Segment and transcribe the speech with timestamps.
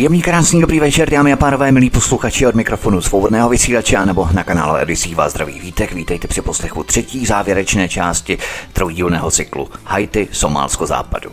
[0.00, 4.44] Příjemný, krásný, dobrý večer, dámy a pánové, milí posluchači od mikrofonu svobodného vysílače nebo na
[4.44, 5.92] kanálu Edisí vás zdraví vítek.
[5.92, 8.38] Vítejte při poslechu třetí závěrečné části
[8.72, 11.30] trojdílného cyklu Haiti, Somálsko, Západu.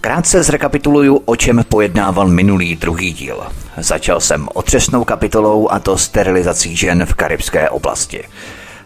[0.00, 3.42] Krátce zrekapituluju, o čem pojednával minulý druhý díl.
[3.76, 8.24] Začal jsem otřesnou kapitolou a to sterilizací žen v karibské oblasti.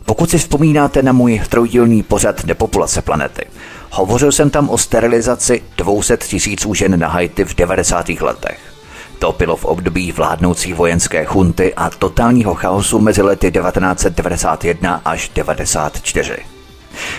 [0.04, 3.42] Pokud si vzpomínáte na můj trojdílný pořad Depopulace planety,
[3.90, 8.08] hovořil jsem tam o sterilizaci 200 tisíců žen na Haiti v 90.
[8.08, 8.75] letech.
[9.18, 16.36] To bylo v období vládnoucí vojenské chunty a totálního chaosu mezi lety 1991 až 1994,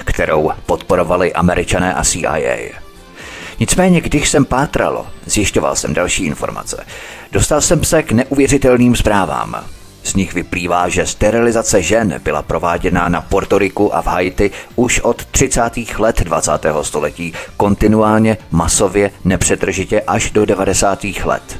[0.05, 2.57] kterou podporovali američané a CIA.
[3.59, 6.85] Nicméně, když jsem pátral, zjišťoval jsem další informace.
[7.31, 9.65] Dostal jsem se k neuvěřitelným zprávám.
[10.03, 15.25] Z nich vyplývá, že sterilizace žen byla prováděna na Portoriku a v Haiti už od
[15.25, 15.61] 30.
[15.97, 16.51] let 20.
[16.81, 21.03] století, kontinuálně, masově, nepřetržitě až do 90.
[21.23, 21.59] let.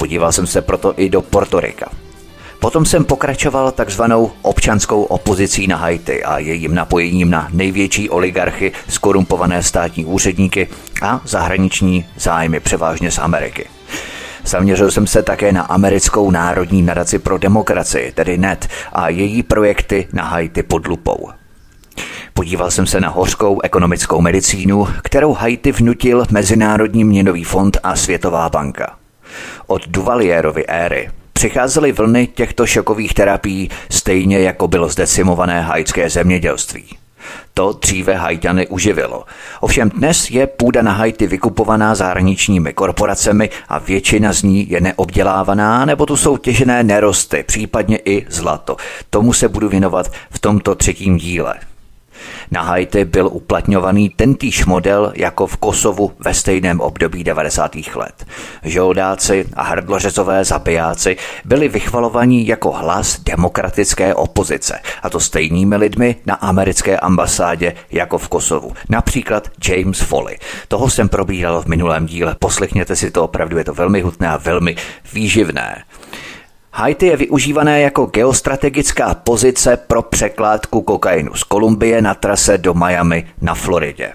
[0.00, 1.90] Podíval jsem se proto i do Portorika.
[2.58, 9.62] Potom jsem pokračoval takzvanou občanskou opozicí na Haiti a jejím napojením na největší oligarchy, skorumpované
[9.62, 10.68] státní úředníky
[11.02, 13.68] a zahraniční zájmy převážně z Ameriky.
[14.44, 20.08] Zaměřil jsem se také na americkou národní nadaci pro demokracii, tedy NET, a její projekty
[20.12, 21.28] na Haiti pod lupou.
[22.34, 28.48] Podíval jsem se na hořkou ekonomickou medicínu, kterou Haiti vnutil Mezinárodní měnový fond a Světová
[28.48, 28.99] banka.
[29.66, 36.84] Od Duvalierovy éry přicházely vlny těchto šokových terapií stejně jako bylo zdecimované haitské zemědělství.
[37.54, 39.24] To dříve Haitiany uživilo.
[39.60, 45.84] Ovšem dnes je půda na Haiti vykupovaná zahraničními korporacemi a většina z ní je neobdělávaná,
[45.84, 48.76] nebo tu jsou těžené nerosty, případně i zlato.
[49.10, 51.54] Tomu se budu věnovat v tomto třetím díle.
[52.50, 57.76] Na Haiti byl uplatňovaný tentýž model jako v Kosovu ve stejném období 90.
[57.94, 58.26] let.
[58.64, 66.34] Žoldáci a hrdlořezové zabijáci byli vychvalovaní jako hlas demokratické opozice, a to stejnými lidmi na
[66.34, 68.72] americké ambasádě jako v Kosovu.
[68.88, 70.38] Například James Foley.
[70.68, 72.36] Toho jsem probíral v minulém díle.
[72.38, 74.76] Poslechněte si to, opravdu je to velmi hutné a velmi
[75.12, 75.84] výživné.
[76.72, 83.26] Haiti je využívané jako geostrategická pozice pro překládku kokainu z Kolumbie na trase do Miami
[83.40, 84.12] na Floridě.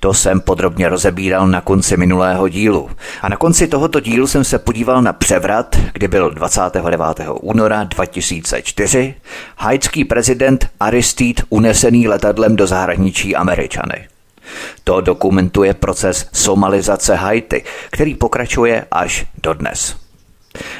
[0.00, 2.90] To jsem podrobně rozebíral na konci minulého dílu.
[3.22, 7.00] A na konci tohoto dílu jsem se podíval na převrat, kdy byl 29.
[7.40, 9.14] února 2004
[9.56, 14.08] haitský prezident Aristide unesený letadlem do zahraničí Američany.
[14.84, 20.01] To dokumentuje proces somalizace Haiti, který pokračuje až dodnes.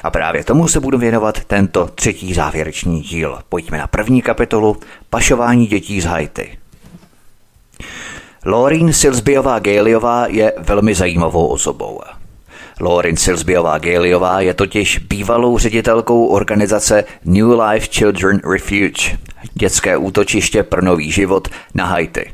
[0.03, 3.39] A právě tomu se budu věnovat tento třetí závěrečný díl.
[3.49, 4.77] Pojďme na první kapitolu
[5.11, 6.59] Pašování dětí z Haiti.
[8.45, 12.01] Lauren Silsbiová Galiová je velmi zajímavou osobou.
[12.81, 19.19] Lauren Silsbiová Galiová je totiž bývalou ředitelkou organizace New Life Children Refuge,
[19.55, 22.33] dětské útočiště pro nový život na Haiti.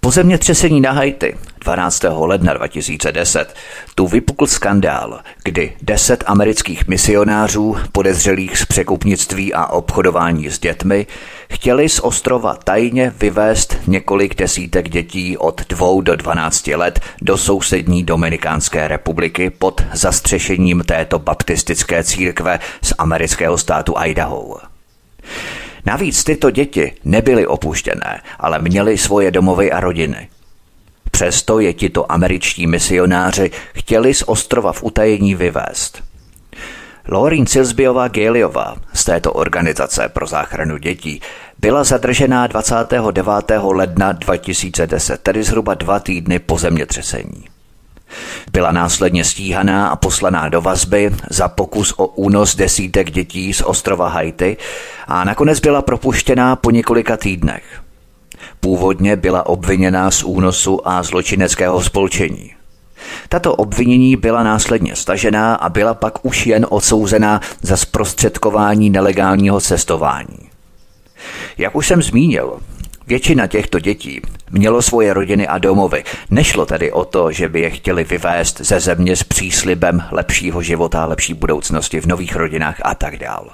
[0.00, 2.04] Po zemětřesení na Haiti 12.
[2.10, 3.54] ledna 2010
[3.94, 11.06] tu vypukl skandál, kdy deset amerických misionářů podezřelých z překupnictví a obchodování s dětmi
[11.52, 18.04] chtěli z ostrova tajně vyvést několik desítek dětí od 2 do 12 let do sousední
[18.04, 24.58] Dominikánské republiky pod zastřešením této baptistické církve z amerického státu Idaho.
[25.86, 30.28] Navíc tyto děti nebyly opuštěné, ale měly svoje domovy a rodiny.
[31.12, 36.02] Přesto je tito američtí misionáři chtěli z ostrova v utajení vyvést.
[37.08, 41.20] Lauren Silsbiová Géliová z této organizace pro záchranu dětí
[41.58, 43.26] byla zadržená 29.
[43.62, 47.44] ledna 2010, tedy zhruba dva týdny po zemětřesení.
[48.52, 54.08] Byla následně stíhaná a poslaná do vazby za pokus o únos desítek dětí z ostrova
[54.08, 54.56] Haiti
[55.06, 57.82] a nakonec byla propuštěná po několika týdnech.
[58.60, 62.52] Původně byla obviněná z únosu a zločineckého spolčení.
[63.28, 70.38] Tato obvinění byla následně stažená a byla pak už jen odsouzená za zprostředkování nelegálního cestování.
[71.58, 72.58] Jak už jsem zmínil,
[73.06, 76.04] Většina těchto dětí mělo svoje rodiny a domovy.
[76.30, 81.04] Nešlo tedy o to, že by je chtěli vyvést ze země s příslibem lepšího života,
[81.04, 83.50] lepší budoucnosti v nových rodinách a tak dál.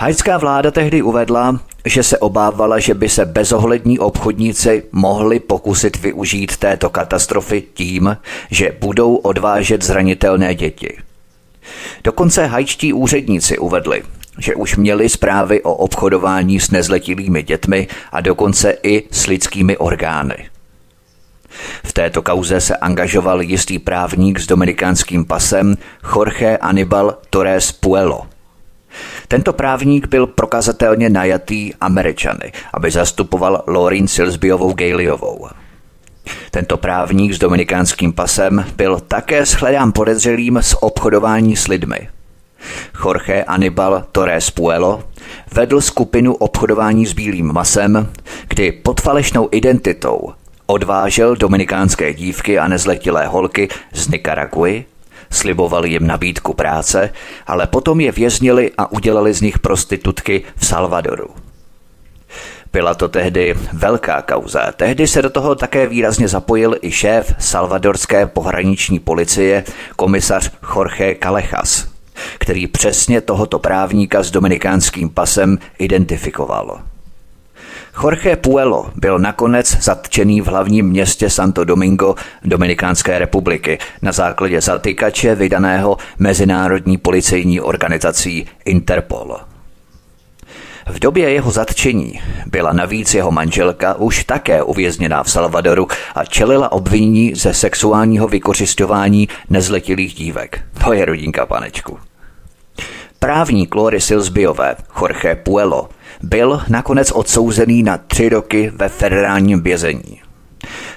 [0.00, 6.56] Hajská vláda tehdy uvedla, že se obávala, že by se bezohlední obchodníci mohli pokusit využít
[6.56, 8.16] této katastrofy tím,
[8.50, 10.96] že budou odvážet zranitelné děti.
[12.04, 14.02] Dokonce hajčtí úředníci uvedli,
[14.38, 20.48] že už měli zprávy o obchodování s nezletilými dětmi a dokonce i s lidskými orgány.
[21.84, 25.76] V této kauze se angažoval jistý právník s dominikánským pasem
[26.14, 28.37] Jorge Anibal Torres Puelo.
[29.28, 35.48] Tento právník byl prokazatelně najatý Američany, aby zastupoval Laurin Silsbyovou Gaileyovou.
[36.50, 42.08] Tento právník s dominikánským pasem byl také shledán podezřelým z obchodování s lidmi–
[43.04, 45.04] Jorge Anibal Torres Puelo
[45.54, 48.12] vedl skupinu obchodování s bílým masem,
[48.48, 50.32] kdy pod falešnou identitou
[50.66, 54.84] odvážel dominikánské dívky a nezletilé holky z Nikaraguy,
[55.30, 57.10] sliboval jim nabídku práce,
[57.46, 61.28] ale potom je věznili a udělali z nich prostitutky v Salvadoru.
[62.72, 64.72] Byla to tehdy velká kauza.
[64.72, 69.64] Tehdy se do toho také výrazně zapojil i šéf salvadorské pohraniční policie,
[69.96, 71.98] komisař Jorge Calechas
[72.38, 76.80] který přesně tohoto právníka s dominikánským pasem identifikoval.
[78.02, 82.14] Jorge Puelo byl nakonec zatčený v hlavním městě Santo Domingo
[82.44, 89.36] Dominikánské republiky na základě zatykače vydaného Mezinárodní policejní organizací Interpol.
[90.86, 96.72] V době jeho zatčení byla navíc jeho manželka už také uvězněná v Salvadoru a čelila
[96.72, 100.60] obvinění ze sexuálního vykořišťování nezletilých dívek.
[100.84, 101.98] To je rodinka, panečku.
[103.18, 105.88] Právník Lory Silsbyové, Jorge Puelo,
[106.22, 110.20] byl nakonec odsouzený na tři roky ve federálním vězení.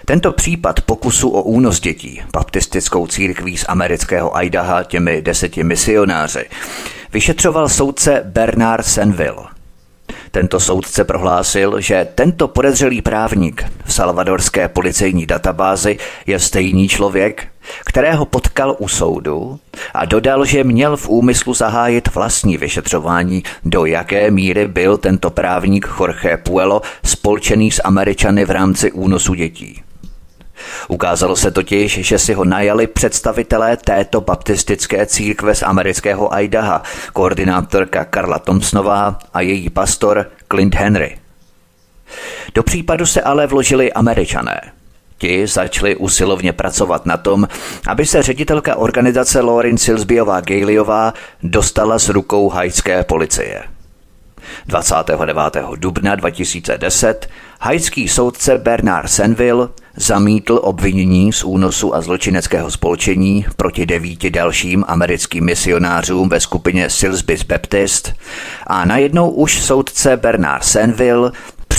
[0.06, 6.46] Tento případ pokusu o únos dětí baptistickou církví z amerického Idaha těmi deseti misionáři
[7.14, 9.48] vyšetřoval soudce Bernard Senville.
[10.32, 17.48] Tento soudce prohlásil, že tento podezřelý právník v salvadorské policejní databázi je stejný člověk,
[17.86, 19.60] kterého potkal u soudu
[19.94, 25.88] a dodal, že měl v úmyslu zahájit vlastní vyšetřování, do jaké míry byl tento právník
[26.00, 29.84] Jorge Puelo spolčený s Američany v rámci únosu dětí.
[30.88, 36.84] Ukázalo se totiž, že si ho najali představitelé této baptistické církve z amerického Idaha,
[37.14, 41.18] koordinátorka Karla Thompsonová a její pastor Clint Henry.
[42.54, 44.62] Do případu se ale vložili američané.
[45.22, 47.48] Ti začali usilovně pracovat na tom,
[47.88, 51.14] aby se ředitelka organizace Lauren Silsbyová Gaileyová
[51.44, 53.64] dostala z rukou haitské policie.
[54.68, 55.38] 29.
[55.76, 57.30] dubna 2010
[57.60, 65.46] haitský soudce Bernard Senville zamítl obvinění z únosu a zločineckého spolčení proti devíti dalším americkým
[65.46, 68.14] misionářům ve skupině Silsby's Baptist
[68.68, 71.32] a najednou už soudce Bernard Senville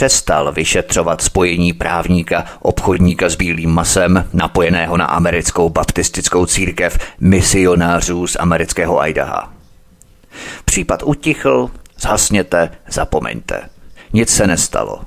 [0.03, 8.37] přestal vyšetřovat spojení právníka, obchodníka s bílým masem, napojeného na americkou baptistickou církev misionářů z
[8.41, 9.53] amerického Idaha.
[10.65, 11.71] Případ utichl,
[12.01, 13.69] zhasněte, zapomeňte.
[14.13, 15.01] Nic se nestalo.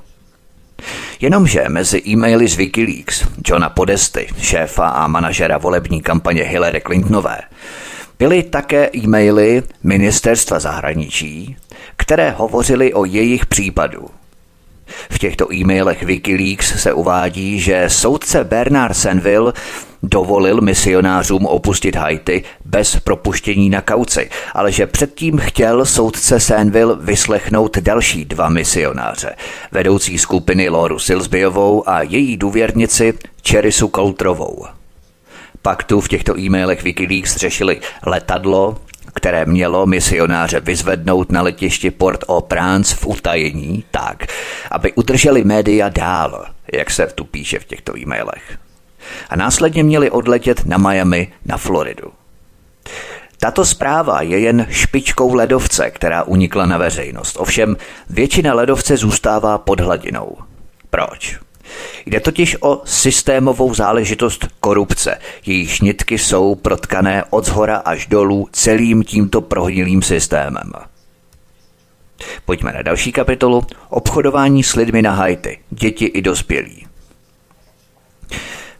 [1.20, 7.38] Jenomže mezi e-maily z Wikileaks Johna Podesty, šéfa a manažera volební kampaně Hillary Clintonové,
[8.18, 11.56] byly také e-maily ministerstva zahraničí,
[11.96, 14.08] které hovořily o jejich případu.
[15.10, 19.52] V těchto e-mailech Wikileaks se uvádí, že soudce Bernard Senville
[20.02, 27.78] dovolil misionářům opustit Haiti bez propuštění na kauci, ale že předtím chtěl soudce Senville vyslechnout
[27.78, 29.34] další dva misionáře,
[29.72, 33.14] vedoucí skupiny Loru Silsbyovou a její důvěrnici
[33.48, 34.64] Cherisu Coultrovou.
[35.62, 38.76] Pak tu v těchto e-mailech Wikileaks řešili letadlo,
[39.16, 44.26] které mělo misionáře vyzvednout na letišti Port-au-Prince v utajení tak,
[44.70, 48.58] aby udrželi média dál, jak se tu píše v těchto e-mailech.
[49.30, 52.12] A následně měli odletět na Miami na Floridu.
[53.38, 57.36] Tato zpráva je jen špičkou ledovce, která unikla na veřejnost.
[57.38, 57.76] Ovšem
[58.10, 60.36] většina ledovce zůstává pod hladinou.
[60.90, 61.45] Proč?
[62.06, 65.18] Jde totiž o systémovou záležitost korupce.
[65.46, 70.72] Jejíž nitky jsou protkané od zhora až dolů celým tímto prohnilým systémem.
[72.44, 73.62] Pojďme na další kapitolu.
[73.88, 75.58] Obchodování s lidmi na Haiti.
[75.70, 76.86] Děti i dospělí.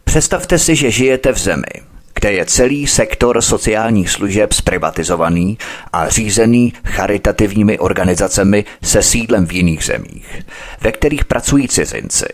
[0.03, 5.57] Představte si, že žijete v zemi, kde je celý sektor sociálních služeb zprivatizovaný
[5.93, 10.41] a řízený charitativními organizacemi se sídlem v jiných zemích,
[10.81, 12.27] ve kterých pracují cizinci,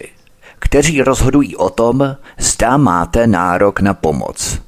[0.64, 4.62] kteří rozhodují o tom, zda máte nárok na pomoc.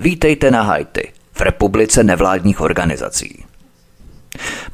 [0.00, 3.44] Vítejte na Haiti, v republice nevládních organizací.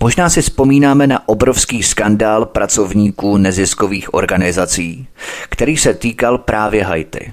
[0.00, 5.08] Možná si vzpomínáme na obrovský skandál pracovníků neziskových organizací,
[5.48, 7.32] který se týkal právě Haiti.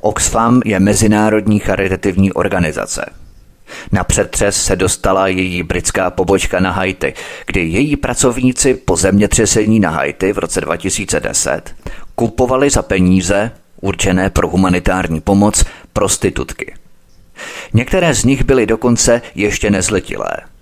[0.00, 3.23] Oxfam je mezinárodní charitativní organizace.
[3.92, 7.14] Na přetřes se dostala její britská pobočka na Haiti,
[7.46, 11.74] kdy její pracovníci po zemětřesení na Haiti v roce 2010
[12.14, 16.74] kupovali za peníze určené pro humanitární pomoc prostitutky.
[17.72, 20.36] Některé z nich byly dokonce ještě nezletilé–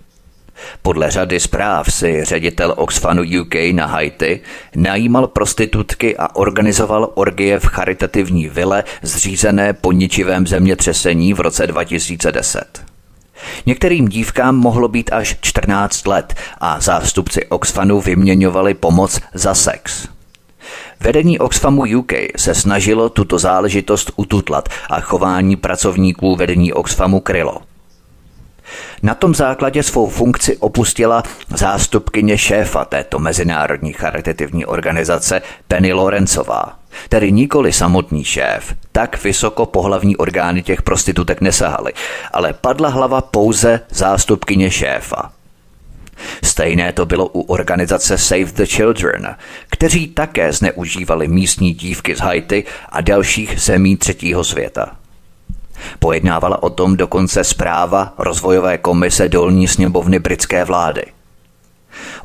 [0.81, 4.41] podle řady zpráv si ředitel Oxfamu UK na Haiti
[4.75, 12.92] najímal prostitutky a organizoval orgie v charitativní vile zřízené po ničivém zemětřesení v roce 2010.
[13.65, 20.07] Některým dívkám mohlo být až 14 let a zástupci Oxfamu vyměňovali pomoc za sex.
[20.99, 27.61] Vedení Oxfamu UK se snažilo tuto záležitost ututlat a chování pracovníků vedení Oxfamu krylo–
[29.03, 31.23] na tom základě svou funkci opustila
[31.55, 36.79] zástupkyně šéfa této mezinárodní charitativní organizace Penny Lorencová.
[37.09, 41.93] Tedy nikoli samotný šéf, tak vysoko pohlavní orgány těch prostitutek nesahaly,
[42.33, 45.31] ale padla hlava pouze zástupkyně šéfa.
[46.43, 49.35] Stejné to bylo u organizace Save the Children,
[49.69, 54.95] kteří také zneužívali místní dívky z Haiti a dalších zemí třetího světa.
[55.99, 61.03] Pojednávala o tom dokonce zpráva rozvojové komise dolní sněmovny britské vlády.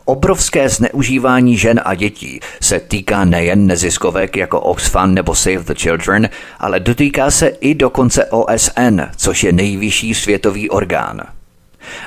[0.05, 6.29] Obrovské zneužívání žen a dětí se týká nejen neziskovek jako Oxfam nebo Save the Children,
[6.59, 11.21] ale dotýká se i dokonce OSN, což je nejvyšší světový orgán.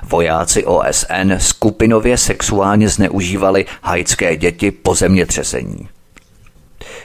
[0.04, 5.90] Vojáci OSN skupinově sexuálně zneužívali haitské děti po zemětřesení.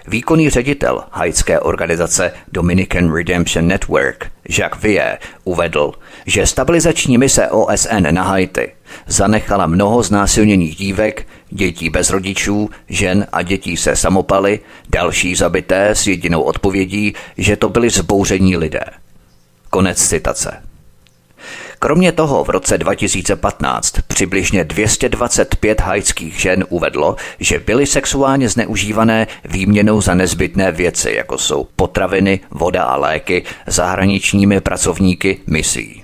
[0.08, 5.92] Výkonný ředitel haitské organizace Dominican Redemption Network Jacques Vie uvedl,
[6.26, 8.72] že stabilizační mise OSN na Haiti
[9.06, 14.60] zanechala mnoho znásilněných dívek, dětí bez rodičů, žen a dětí se samopaly,
[14.90, 18.84] další zabité s jedinou odpovědí, že to byli zbouření lidé.
[19.70, 20.65] Konec citace.
[21.78, 30.00] Kromě toho v roce 2015 přibližně 225 haitských žen uvedlo, že byly sexuálně zneužívané výměnou
[30.00, 36.02] za nezbytné věci, jako jsou potraviny, voda a léky, zahraničními pracovníky misí.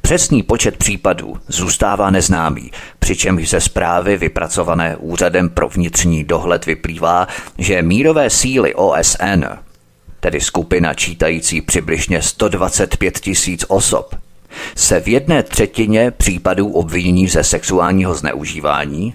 [0.00, 7.28] Přesný počet případů zůstává neznámý, přičemž ze zprávy vypracované Úřadem pro vnitřní dohled vyplývá,
[7.58, 9.44] že mírové síly OSN,
[10.20, 14.14] tedy skupina čítající přibližně 125 tisíc osob,
[14.76, 19.14] se v jedné třetině případů obvinění ze sexuálního zneužívání,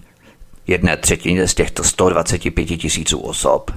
[0.68, 3.72] jedné třetině z těchto 125 tisíců osob,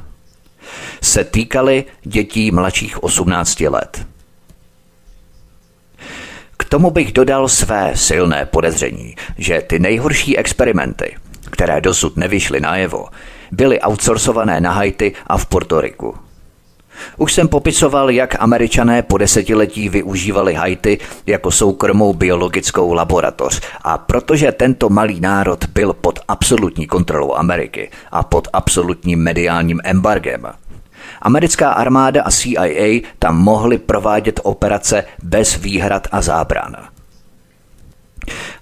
[1.02, 4.07] se týkaly dětí mladších 18 let.
[6.57, 11.16] K tomu bych dodal své silné podezření, že ty nejhorší experimenty,
[11.50, 13.09] které dosud nevyšly najevo,
[13.52, 16.14] byly outsourcované na Haiti a v Portoriku–
[17.17, 24.53] už jsem popisoval, jak američané po desetiletí využívali Haiti jako soukromou biologickou laboratoř a protože
[24.53, 30.47] tento malý národ byl pod absolutní kontrolou Ameriky a pod absolutním mediálním embargem,
[31.23, 36.92] Americká armáda a CIA tam mohly provádět operace bez výhrad a zábran.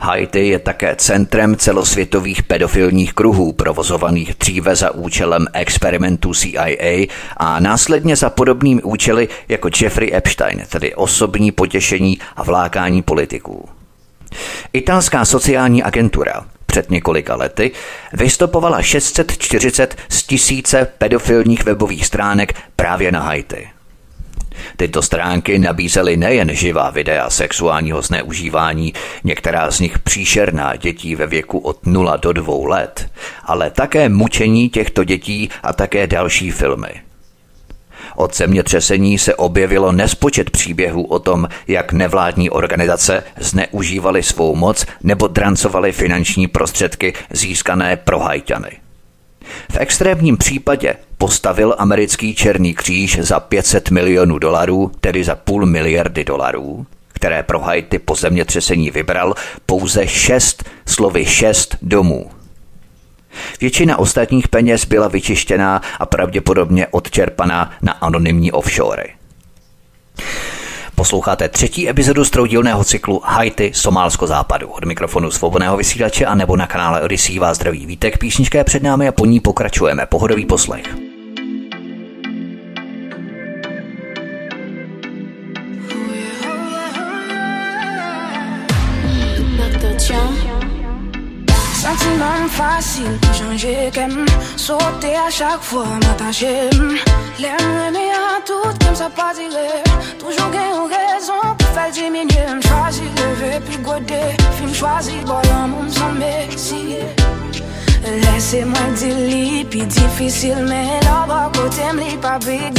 [0.01, 8.17] Haiti je také centrem celosvětových pedofilních kruhů, provozovaných dříve za účelem experimentů CIA a následně
[8.17, 13.69] za podobnými účely jako Jeffrey Epstein, tedy osobní potěšení a vlákání politiků.
[14.73, 17.71] Italská sociální agentura před několika lety
[18.13, 23.69] vystopovala 640 z tisíce pedofilních webových stránek právě na Haiti.
[24.77, 28.93] Tyto stránky nabízely nejen živá videa sexuálního zneužívání,
[29.25, 33.11] některá z nich příšerná dětí ve věku od 0 do 2 let,
[33.45, 36.91] ale také mučení těchto dětí a také další filmy.
[38.17, 45.27] Od zemětřesení se objevilo nespočet příběhů o tom, jak nevládní organizace zneužívaly svou moc nebo
[45.27, 48.71] drancovaly finanční prostředky získané pro hajťany.
[49.73, 56.25] V extrémním případě postavil americký Černý kříž za 500 milionů dolarů, tedy za půl miliardy
[56.25, 59.35] dolarů, které pro Haiti po zemětřesení vybral
[59.67, 62.31] pouze šest, slovy šest domů.
[63.61, 69.15] Většina ostatních peněz byla vyčištěná a pravděpodobně odčerpaná na anonymní offshory.
[71.01, 72.31] Posloucháte třetí epizodu z
[72.85, 74.69] cyklu Haiti, Somálsko západu.
[74.69, 78.19] Od mikrofonu svobodného vysílače a nebo na kanále Odyssey vás zdraví vítek.
[78.19, 80.07] Písnička je před námi a po ní pokračujeme.
[80.07, 81.10] Pohodový poslech.
[91.91, 94.25] Sentiment facile changer qu'aime
[94.57, 96.71] Sauter à chaque fois, m'attacher
[97.41, 99.51] L'aime à tout comme ça pas dire
[100.17, 102.55] Toujours gain raison pour faire diminuer.
[102.55, 106.99] Me choisir, lever puis goder Film choisi, bon l'amour sans merci
[108.05, 112.79] Laissez-moi dire puis difficile Mais là-bas côté m'li pas big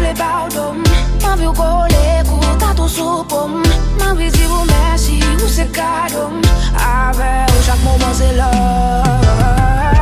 [0.00, 0.76] vle pardon
[1.20, 3.60] Mwen vyo kole kou tatou soupom
[3.98, 6.40] Mwen vyo di ou mersi ou se kadom
[6.74, 9.99] Ave ou chak mouman se love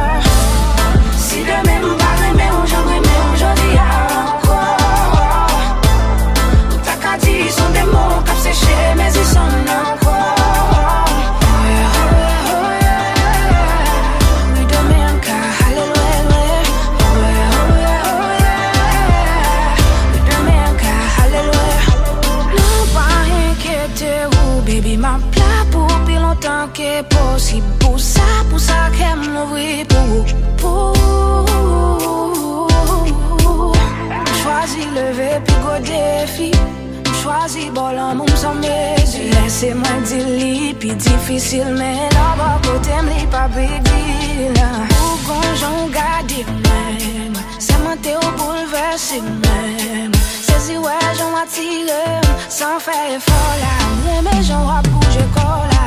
[37.48, 42.96] fazi bolan moun san mezi Lese mwen di li pi difisil men la ba kote
[43.02, 44.56] m li pa bigil
[45.00, 50.12] Ou konjon gade mwen Se mwen te ou boulevesi mwen
[50.46, 52.02] Se si wè jan watire
[52.48, 55.84] San fè e fola Mwen me jan wap bouje kola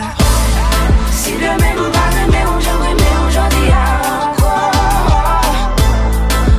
[1.21, 4.55] Si demen m pa reme ou jan reme ou jan di anko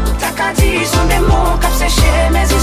[0.06, 2.61] Ou ta ka di son demon kap seche mezi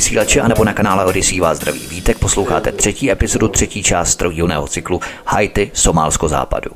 [0.00, 2.18] vysílače a nebo na kanále Odyssey vás zdraví vítek.
[2.18, 6.70] Posloucháte třetí epizodu, třetí část trojdílného cyklu Haiti, Somálsko západu.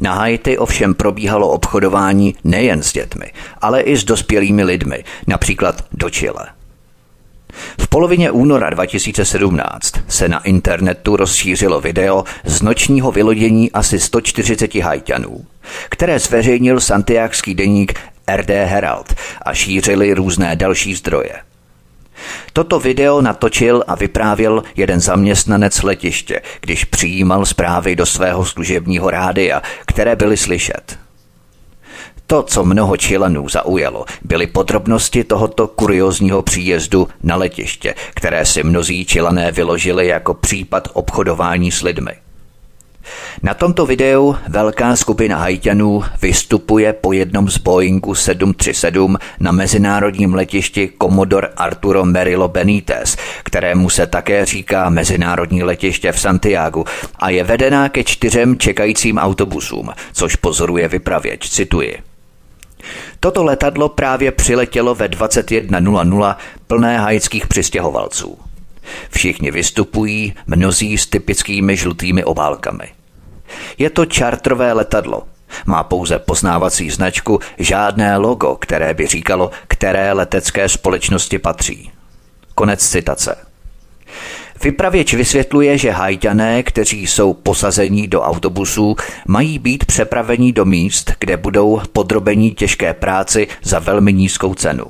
[0.00, 6.10] Na Haiti ovšem probíhalo obchodování nejen s dětmi, ale i s dospělými lidmi, například do
[6.10, 6.46] Chile.
[7.80, 15.46] V polovině února 2017 se na internetu rozšířilo video z nočního vylodění asi 140 hajťanů,
[15.88, 18.00] které zveřejnil santiákský deník
[18.36, 21.45] RD Herald a šířili různé další zdroje.
[22.56, 29.62] Toto video natočil a vyprávěl jeden zaměstnanec letiště, když přijímal zprávy do svého služebního rádia,
[29.86, 30.98] které byly slyšet.
[32.26, 39.04] To, co mnoho Čilanů zaujalo, byly podrobnosti tohoto kuriozního příjezdu na letiště, které si mnozí
[39.04, 42.12] Čilané vyložili jako případ obchodování s lidmi.
[43.42, 50.90] Na tomto videu velká skupina hajťanů vystupuje po jednom z Boeingu 737 na mezinárodním letišti
[51.02, 56.84] Commodore Arturo Merilo Benítez, kterému se také říká mezinárodní letiště v Santiago
[57.18, 61.98] a je vedená ke čtyřem čekajícím autobusům, což pozoruje vypravěč, cituji.
[63.20, 68.38] Toto letadlo právě přiletělo ve 21.00 plné haitských přistěhovalců.
[69.10, 72.95] Všichni vystupují, mnozí s typickými žlutými obálkami.
[73.78, 75.22] Je to čartrové letadlo.
[75.66, 81.90] Má pouze poznávací značku, žádné logo, které by říkalo, které letecké společnosti patří.
[82.54, 83.36] Konec citace.
[84.62, 91.36] Vypravěč vysvětluje, že hajťané, kteří jsou posazení do autobusů, mají být přepraveni do míst, kde
[91.36, 94.84] budou podrobení těžké práci za velmi nízkou cenu.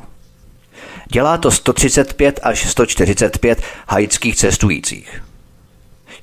[1.12, 5.22] Dělá to 135 až 145 haitských cestujících.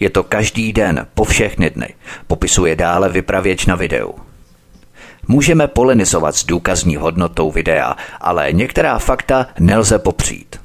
[0.04, 1.94] Je to každý den, po všechny dny,
[2.28, 4.13] popisuje dále vypravěč na videu.
[5.28, 10.60] Můžeme polenizovat s důkazní hodnotou videa, ale některá fakta nelze popřít.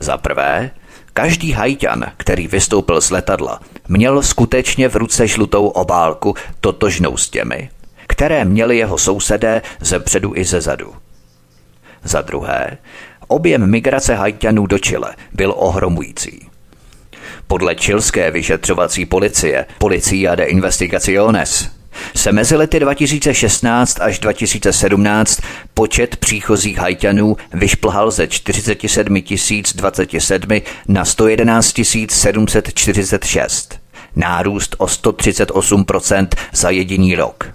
[0.00, 0.70] Za prvé,
[1.12, 7.70] každý hajťan, který vystoupil z letadla, měl skutečně v ruce žlutou obálku totožnou s těmi,
[8.06, 10.94] které měli jeho sousedé ze předu i ze zadu.
[12.02, 12.78] Za druhé,
[13.28, 16.49] objem migrace hajťanů do Chile byl ohromující.
[17.50, 21.68] Podle čilské vyšetřovací policie, Policia de Investigaciones,
[22.16, 25.40] se mezi lety 2016 až 2017
[25.74, 29.22] počet příchozích hajťanů vyšplhal ze 47
[29.74, 33.80] 027 na 111 746.
[34.16, 37.48] Nárůst o 138% za jediný rok.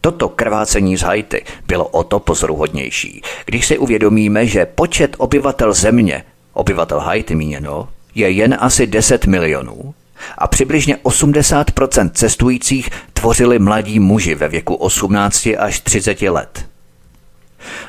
[0.00, 6.24] Toto krvácení z Haiti bylo o to pozoruhodnější, když si uvědomíme, že počet obyvatel země,
[6.52, 9.94] obyvatel Haiti míněno, je jen asi 10 milionů
[10.38, 16.66] a přibližně 80% cestujících tvořili mladí muži ve věku 18 až 30 let.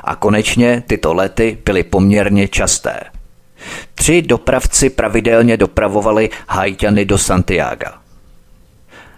[0.04, 3.00] A konečně tyto lety byly poměrně časté.
[3.96, 7.92] Tři dopravci pravidelně dopravovali Haitiany do Santiago.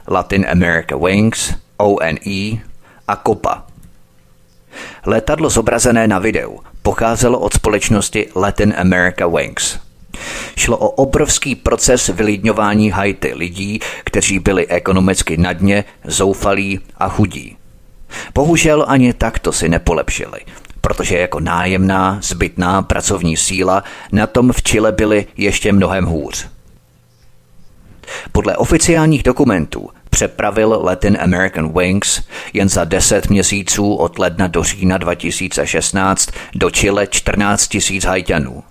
[0.07, 2.61] Latin America Wings, ONE
[3.07, 3.63] a Copa.
[5.05, 9.79] Letadlo zobrazené na videu pocházelo od společnosti Latin America Wings–
[10.57, 17.57] Šlo o obrovský proces vylidňování Haiti lidí, kteří byli ekonomicky na dně, zoufalí a chudí.
[18.33, 20.39] Bohužel ani takto si nepolepšili,
[20.81, 26.47] protože jako nájemná, zbytná pracovní síla na tom v Chile byli ještě mnohem hůř.
[28.31, 32.21] Podle oficiálních dokumentů přepravil Latin American Wings
[32.53, 38.63] jen za 10 měsíců od ledna do října 2016 do Chile 14 tisíc hajťanů.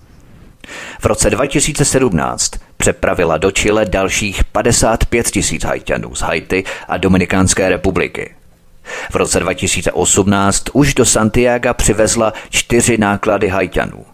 [1.00, 8.34] V roce 2017 přepravila do Chile dalších 55 tisíc hajťanů z Haiti a Dominikánské republiky.
[9.10, 14.04] V roce 2018 už do Santiago přivezla čtyři náklady hajťanů.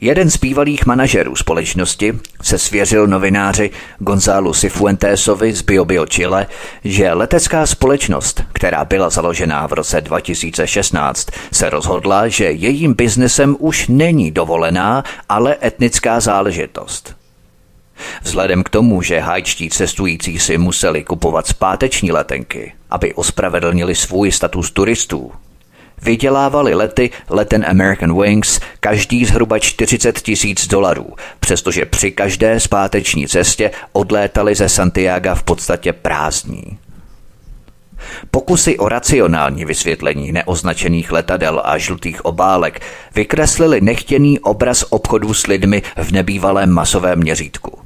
[0.00, 6.46] Jeden z bývalých manažerů společnosti se svěřil novináři Gonzálu Sifuentesovi z BioBio Chile,
[6.84, 13.88] že letecká společnost, která byla založená v roce 2016, se rozhodla, že jejím biznesem už
[13.88, 17.16] není dovolená, ale etnická záležitost.
[18.22, 24.70] Vzhledem k tomu, že hajčtí cestující si museli kupovat zpáteční letenky, aby ospravedlnili svůj status
[24.70, 25.32] turistů,
[26.02, 31.06] Vydělávali lety Latin American Wings každý zhruba 40 tisíc dolarů,
[31.40, 36.78] přestože při každé zpáteční cestě odlétali ze Santiago v podstatě prázdní.
[38.30, 42.80] Pokusy o racionální vysvětlení neoznačených letadel a žlutých obálek
[43.14, 47.78] vykreslili nechtěný obraz obchodů s lidmi v nebývalém masovém měřítku.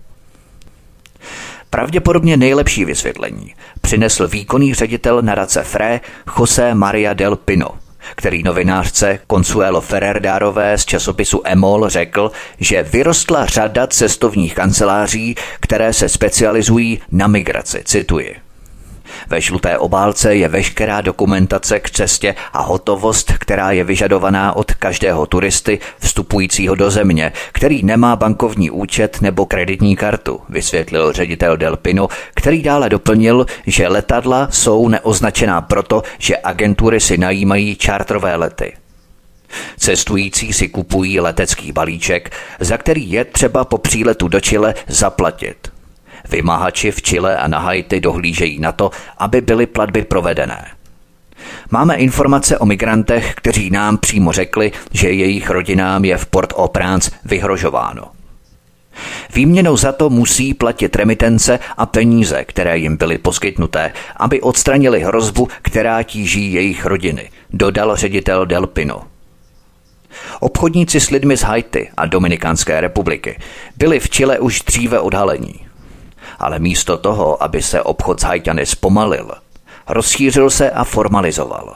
[1.71, 6.01] Pravděpodobně nejlepší vysvětlení přinesl výkonný ředitel nadace FRE
[6.39, 7.69] José Maria del Pino–
[8.15, 15.93] který novinářce Consuelo Ferrer Dárové z časopisu Emol řekl, že vyrostla řada cestovních kanceláří, které
[15.93, 17.83] se specializují na migraci.
[17.85, 18.52] Cituji.
[19.29, 25.27] Ve žluté obálce je veškerá dokumentace k cestě a hotovost, která je vyžadovaná od každého
[25.27, 32.63] turisty vstupujícího do země, který nemá bankovní účet nebo kreditní kartu, vysvětlil ředitel Delpino, který
[32.63, 38.73] dále doplnil, že letadla jsou neoznačená proto, že agentury si najímají čártrové lety.
[39.77, 45.72] Cestující si kupují letecký balíček, za který je třeba po příletu do Chile zaplatit.
[46.31, 50.67] Vymahači v Chile a na Haiti dohlížejí na to, aby byly platby provedené.
[51.71, 58.05] Máme informace o migrantech, kteří nám přímo řekli, že jejich rodinám je v Port-au-Prince vyhrožováno.
[59.35, 65.49] Výměnou za to musí platit remitence a peníze, které jim byly poskytnuté, aby odstranili hrozbu,
[65.63, 69.03] která tíží jejich rodiny, dodal ředitel Delpino.
[70.41, 73.39] Obchodníci s lidmi z Haiti a Dominikánské republiky
[73.77, 75.61] byli v Chile už dříve odhalení
[76.43, 79.31] ale místo toho, aby se obchod s Haitiany zpomalil,
[79.89, 81.75] rozšířil se a formalizoval.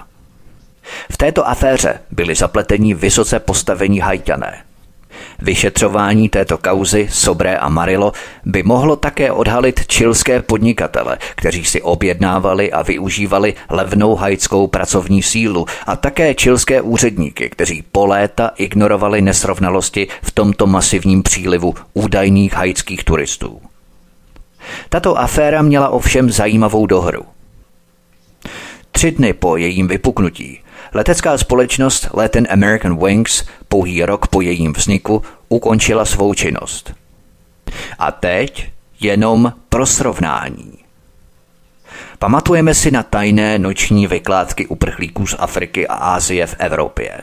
[1.11, 4.63] V této aféře byli zapletení vysoce postavení Haitiané.
[5.39, 8.13] Vyšetřování této kauzy Sobré a Marilo
[8.45, 15.67] by mohlo také odhalit čilské podnikatele, kteří si objednávali a využívali levnou haitskou pracovní sílu
[15.87, 23.05] a také čilské úředníky, kteří po léta ignorovali nesrovnalosti v tomto masivním přílivu údajných haitských
[23.05, 23.61] turistů.
[24.89, 27.23] Tato aféra měla ovšem zajímavou dohru.
[28.93, 30.61] Tři dny po jejím vypuknutí
[30.97, 36.95] letecká společnost Latin American Wings pouhý rok po jejím vzniku ukončila svou činnost.
[37.99, 40.73] A teď jenom pro srovnání.
[42.19, 47.23] Pamatujeme si na tajné noční vykládky uprchlíků z Afriky a Ázie v Evropě.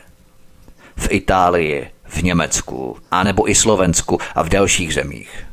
[0.97, 5.45] V Itálii, v Německu, anebo i Slovensku a v dalších zemích.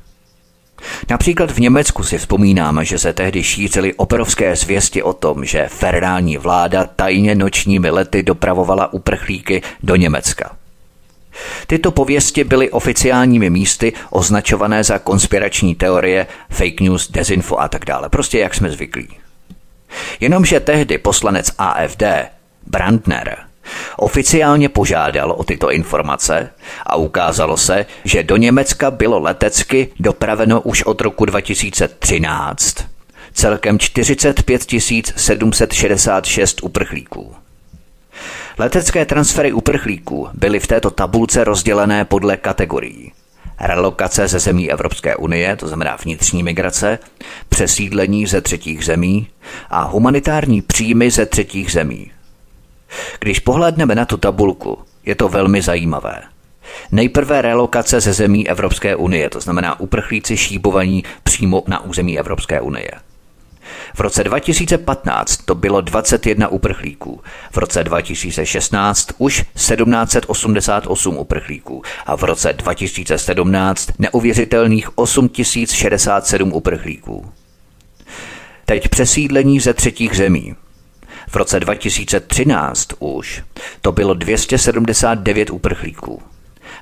[1.11, 6.39] Například v Německu si vzpomínáme, že se tehdy šířily operovské zvěsti o tom, že federální
[6.39, 10.57] vláda tajně nočními lety dopravovala uprchlíky do Německa.
[11.67, 18.09] Tyto pověsti byly oficiálními místy označované za konspirační teorie, fake news, dezinfo a tak dále.
[18.09, 19.09] Prostě jak jsme zvyklí.
[20.21, 22.03] Jenomže tehdy poslanec AFD,
[22.67, 23.50] Brandner,
[23.97, 26.51] Oficiálně požádal o tyto informace
[26.87, 32.77] a ukázalo se, že do Německa bylo letecky dopraveno už od roku 2013
[33.33, 34.63] celkem 45
[35.17, 37.35] 766 uprchlíků.
[38.59, 43.13] Letecké transfery uprchlíků byly v této tabulce rozdělené podle kategorií.
[43.61, 46.99] Relokace ze zemí Evropské unie, to znamená vnitřní migrace,
[47.49, 49.29] přesídlení ze třetích zemí
[49.71, 52.11] a humanitární příjmy ze třetích zemí.
[53.21, 56.23] Když pohlédneme na tu tabulku, je to velmi zajímavé.
[56.93, 62.91] Nejprve relokace ze zemí Evropské unie, to znamená uprchlíci šíbovaní přímo na území Evropské unie.
[63.95, 67.21] V roce 2015 to bylo 21 uprchlíků,
[67.53, 77.33] v roce 2016 už 1788 uprchlíků a v roce 2017 neuvěřitelných 8067 uprchlíků.
[78.65, 80.55] Teď přesídlení ze třetích zemí.
[81.31, 83.43] V roce 2013 už
[83.81, 86.23] to bylo 279 uprchlíků.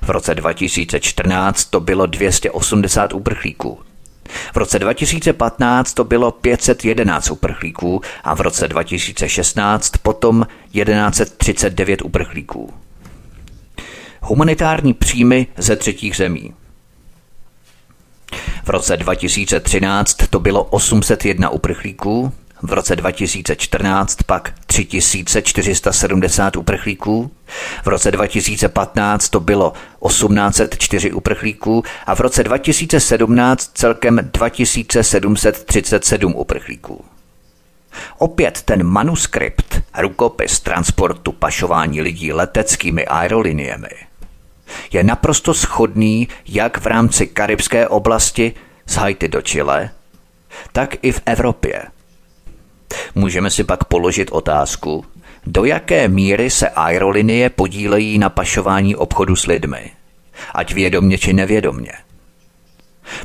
[0.01, 3.79] V roce 2014 to bylo 280 uprchlíků.
[4.53, 12.73] V roce 2015 to bylo 511 uprchlíků a v roce 2016 potom 1139 uprchlíků.
[14.21, 16.53] Humanitární příjmy ze třetích zemí.
[18.63, 27.31] V roce 2013 to bylo 801 uprchlíků, v roce 2014 pak 3470 uprchlíků,
[27.83, 29.73] v roce 2015 to bylo
[30.07, 37.05] 1804 uprchlíků a v roce 2017 celkem 2737 uprchlíků.
[38.17, 43.89] Opět ten manuskript, rukopis transportu pašování lidí leteckými aeroliniemi,
[44.91, 48.53] je naprosto schodný jak v rámci karibské oblasti
[48.85, 49.89] z Haiti do Chile,
[50.71, 51.83] tak i v Evropě–
[53.15, 55.05] Můžeme si pak položit otázku,
[55.45, 59.91] do jaké míry se aerolinie podílejí na pašování obchodu s lidmi,
[60.53, 61.91] ať vědomně či nevědomně.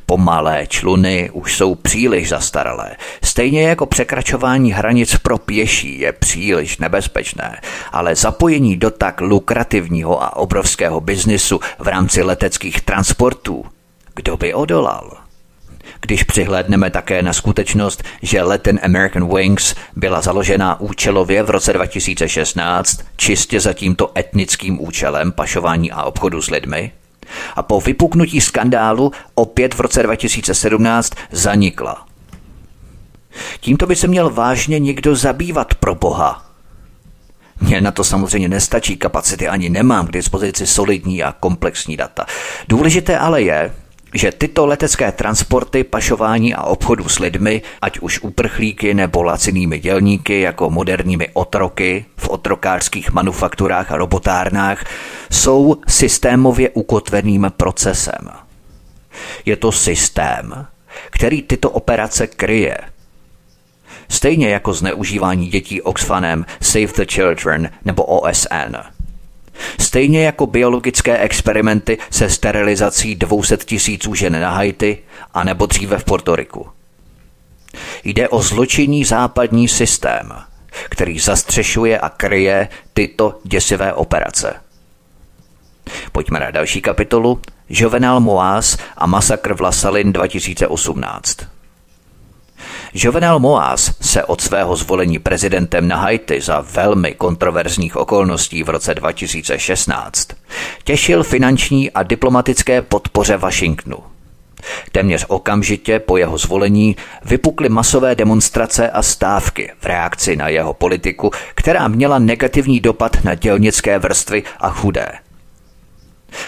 [0.06, 7.60] Pomalé čluny už jsou příliš zastaralé, stejně jako překračování hranic pro pěší je příliš nebezpečné,
[7.92, 13.64] ale zapojení do tak lukrativního a obrovského biznisu v rámci leteckých transportů,
[14.14, 15.23] kdo by odolal?
[16.06, 23.00] Když přihlédneme také na skutečnost, že Latin American Wings byla založena účelově v roce 2016
[23.16, 26.92] čistě za tímto etnickým účelem pašování a obchodu s lidmi,
[27.56, 32.06] a po vypuknutí skandálu opět v roce 2017 zanikla.
[33.60, 36.44] Tímto by se měl vážně někdo zabývat pro Boha.
[37.60, 42.26] Mně na to samozřejmě nestačí kapacity, ani nemám k dispozici solidní a komplexní data.
[42.68, 43.72] Důležité ale je,
[44.14, 50.40] že tyto letecké transporty, pašování a obchodu s lidmi, ať už uprchlíky nebo lacinými dělníky
[50.40, 54.84] jako moderními otroky v otrokářských manufakturách a robotárnách,
[55.30, 58.30] jsou systémově ukotveným procesem.
[59.44, 60.66] Je to systém,
[61.10, 62.76] který tyto operace kryje.
[64.08, 68.76] Stejně jako zneužívání dětí Oxfanem, Save the Children nebo OSN–
[69.80, 74.98] Stejně jako biologické experimenty se sterilizací 200 tisíců žen na Haiti
[75.34, 76.68] a nebo dříve v Portoriku.
[78.04, 80.32] Jde o zločinný západní systém,
[80.90, 84.54] který zastřešuje a kryje tyto děsivé operace.
[86.12, 91.53] Pojďme na další kapitolu Jovenel Moaz a masakr v Lasalin 2018.
[92.96, 98.94] Jovenel Moaz se od svého zvolení prezidentem na Haiti za velmi kontroverzních okolností v roce
[98.94, 100.28] 2016
[100.84, 103.96] těšil finanční a diplomatické podpoře Washingtonu.
[104.92, 111.30] Téměř okamžitě po jeho zvolení vypukly masové demonstrace a stávky v reakci na jeho politiku,
[111.54, 115.23] která měla negativní dopad na dělnické vrstvy a chudé.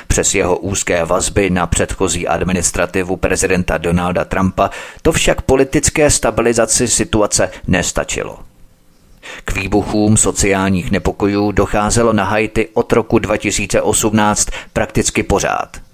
[0.06, 4.70] Přes jeho úzké vazby na předchozí administrativu prezidenta Donalda Trumpa
[5.02, 8.38] to však politické stabilizaci situace nestačilo.
[9.44, 15.76] K výbuchům sociálních nepokojů docházelo na Haiti od roku 2018 prakticky pořád–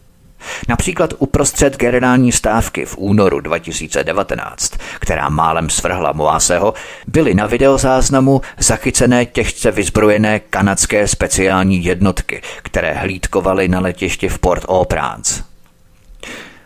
[0.68, 6.74] Například uprostřed generální stávky v únoru 2019, která málem svrhla Moaseho,
[7.06, 15.44] byly na videozáznamu zachycené těžce vyzbrojené kanadské speciální jednotky, které hlídkovaly na letišti v Port-au-Prince.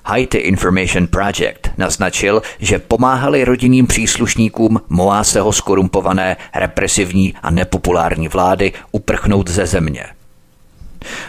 [0.05, 9.51] Haiti Information Project naznačil, že pomáhali rodinným příslušníkům Moáseho skorumpované, represivní a nepopulární vlády uprchnout
[9.51, 10.05] ze země–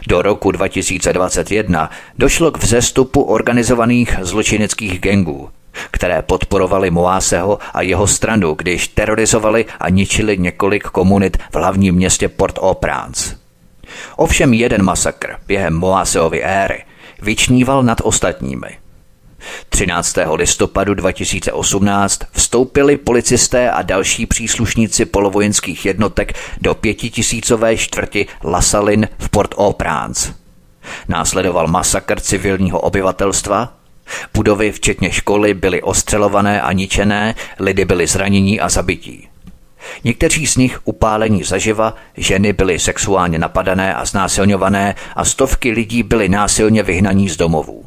[0.08, 5.50] do roku 2021 došlo k vzestupu organizovaných zločineckých gengů,
[5.92, 12.30] které podporovali Moáseho a jeho stranu, když terorizovali a ničili několik komunit v hlavním městě
[12.30, 13.38] Port-au-Prince.
[14.16, 16.84] Ovšem jeden masakr během Moáseovy éry
[17.22, 18.68] vyčníval nad ostatními–
[19.70, 20.18] 13.
[20.34, 30.34] listopadu 2018 vstoupili policisté a další příslušníci polovojenských jednotek do pětitisícové čtvrti Lasalin v Port-au-Prince.
[31.08, 33.74] Následoval masakr civilního obyvatelstva,
[34.34, 39.28] budovy včetně školy byly ostřelované a ničené, lidi byli zranění a zabití.
[40.04, 46.30] Někteří z nich upálení zaživa, ženy byly sexuálně napadané a znásilňované a stovky lidí byly
[46.30, 47.86] násilně vyhnaní z domovů.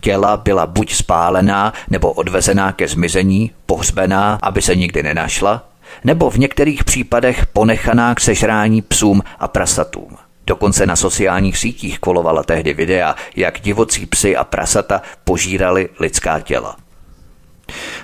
[0.00, 5.68] Těla byla buď spálená nebo odvezená ke zmizení, pohřbená, aby se nikdy nenašla,
[6.04, 10.16] nebo v některých případech ponechaná k sežrání psům a prasatům.
[10.46, 16.76] Dokonce na sociálních sítích kolovala tehdy videa, jak divocí psy a prasata požírali lidská těla.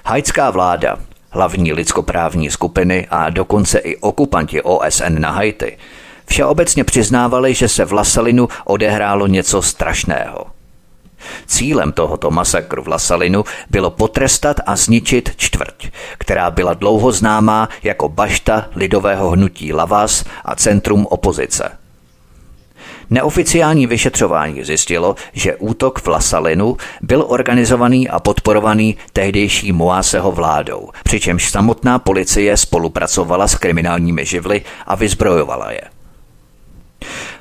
[0.05, 0.99] Haitská vláda,
[1.31, 5.79] hlavní lidskoprávní skupiny a dokonce i okupanti OSN na Haiti
[6.27, 10.47] všeobecně přiznávali, že se v Lasalinu odehrálo něco strašného–
[11.47, 18.09] Cílem tohoto masakru v Lasalinu bylo potrestat a zničit čtvrť, která byla dlouho známá jako
[18.09, 21.71] bašta lidového hnutí Lavas a centrum opozice.
[23.11, 31.51] Neoficiální vyšetřování zjistilo, že útok v Lasalinu byl organizovaný a podporovaný tehdejší Moáseho vládou, přičemž
[31.51, 35.81] samotná policie spolupracovala s kriminálními živly a vyzbrojovala je.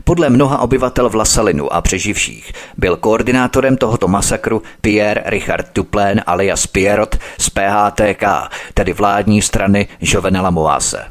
[0.09, 6.67] Podle mnoha obyvatel v Lasalinu a přeživších byl koordinátorem tohoto masakru Pierre Richard Duplain alias
[6.67, 8.23] Pierrot z PHTK,
[8.73, 11.05] tedy vládní strany Jovenela Moase.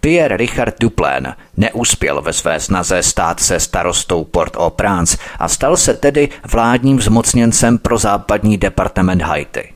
[0.00, 6.28] Pierre Richard Duplain neuspěl ve své snaze stát se starostou Port-au-Prince a stal se tedy
[6.52, 9.75] vládním zmocněncem pro západní departement Haiti.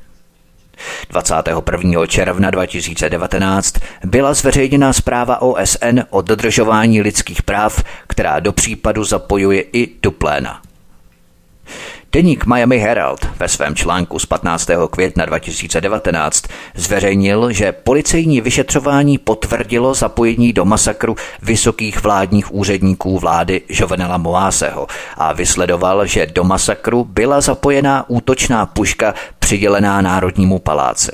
[1.10, 2.06] 21.
[2.06, 9.88] června 2019 byla zveřejněna zpráva OSN o dodržování lidských práv, která do případu zapojuje i
[10.02, 10.62] Dupléna.
[12.12, 14.70] Deník Miami Herald ve svém článku z 15.
[14.90, 16.44] května 2019
[16.74, 25.32] zveřejnil, že policejní vyšetřování potvrdilo zapojení do masakru vysokých vládních úředníků vlády Jovenela Moáseho a
[25.32, 31.12] vysledoval, že do masakru byla zapojená útočná puška přidělená Národnímu paláci.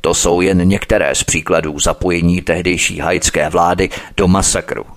[0.00, 4.95] To jsou jen některé z příkladů zapojení tehdejší haitské vlády do masakru.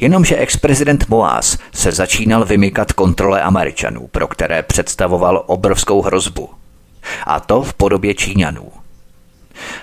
[0.00, 6.50] Jenomže ex-prezident Moaz se začínal vymykat kontrole Američanů, pro které představoval obrovskou hrozbu.
[7.26, 8.72] A to v podobě Číňanů.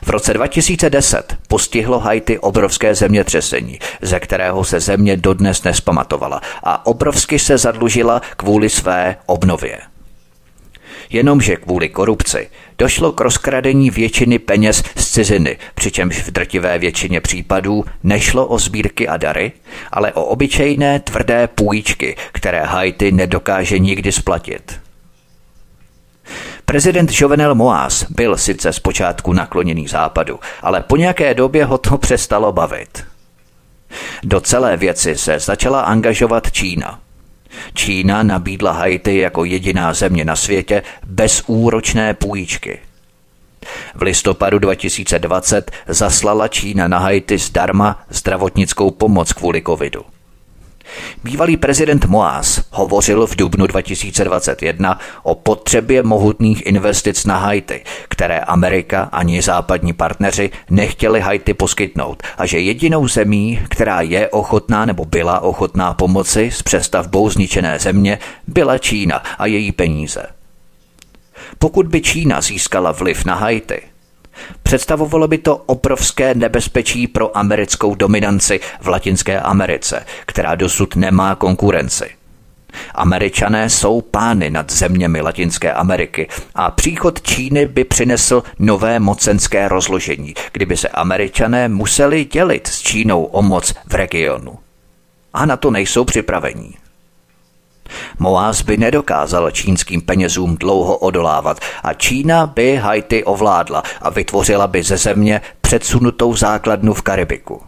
[0.04, 7.40] V roce 2010 postihlo Haiti obrovské zemětřesení, ze kterého se země dodnes nespamatovala a obrovsky
[7.40, 9.80] se zadlužila kvůli své obnově.
[11.10, 17.86] Jenomže kvůli korupci došlo k rozkradení většiny peněz z ciziny, přičemž v drtivé většině případů
[18.04, 19.52] nešlo o sbírky a dary,
[19.92, 24.80] ale o obyčejné tvrdé půjčky, které Haiti nedokáže nikdy splatit.
[26.66, 32.52] Prezident Jovenel Moaz byl sice zpočátku nakloněný západu, ale po nějaké době ho to přestalo
[32.52, 33.04] bavit.
[34.24, 37.00] Do celé věci se začala angažovat Čína–
[37.74, 42.80] Čína nabídla Haiti jako jediná země na světě bez úročné půjčky.
[43.96, 50.06] V listopadu 2020 zaslala Čína na Haiti zdarma zdravotnickou pomoc kvůli covidu.
[51.24, 59.10] Bývalý prezident Moaz hovořil v dubnu 2021 o potřebě mohutných investic na Haiti, které Amerika
[59.12, 65.40] ani západní partneři nechtěli Haiti poskytnout a že jedinou zemí, která je ochotná nebo byla
[65.40, 70.26] ochotná pomoci s přestavbou zničené země, byla Čína a její peníze.
[71.60, 73.82] Pokud by Čína získala vliv na Haiti,
[74.64, 82.10] Představovalo by to obrovské nebezpečí pro americkou dominanci v Latinské Americe, která dosud nemá konkurenci.
[82.96, 90.34] Američané jsou pány nad zeměmi Latinské Ameriky a příchod Číny by přinesl nové mocenské rozložení,
[90.54, 94.60] kdyby se Američané museli dělit s Čínou o moc v regionu.
[95.34, 96.76] A na to nejsou připravení.
[98.20, 104.84] Moaz by nedokázal čínským penězům dlouho odolávat a Čína by Haiti ovládla a vytvořila by
[104.84, 107.62] ze země předsunutou základnu v Karibiku.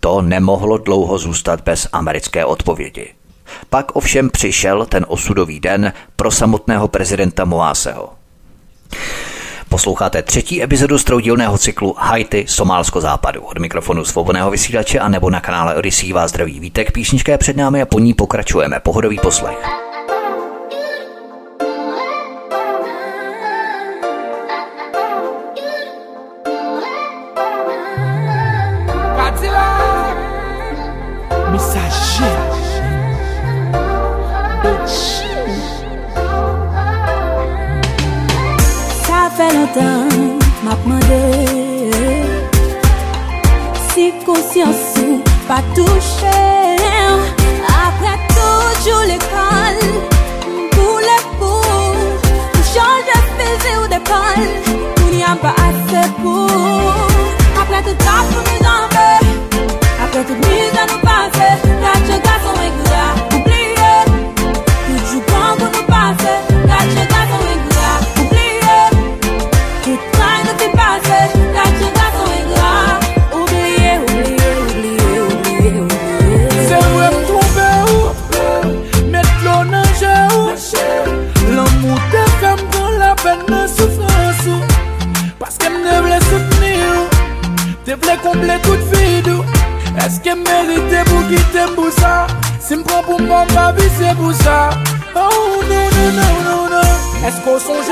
[0.00, 3.14] To nemohlo dlouho zůstat bez americké odpovědi.
[3.70, 8.08] Pak ovšem přišel ten osudový den pro samotného prezidenta Moáseho.
[9.74, 11.04] Posloucháte třetí epizodu z
[11.58, 13.40] cyklu Haiti, Somálsko západu.
[13.40, 16.92] Od mikrofonu svobodného vysílače a nebo na kanále Odyssey vás zdraví vítek.
[16.92, 18.80] Písnička je před námi a po ní pokračujeme.
[18.80, 19.83] Pohodový poslech.
[45.54, 45.62] Pas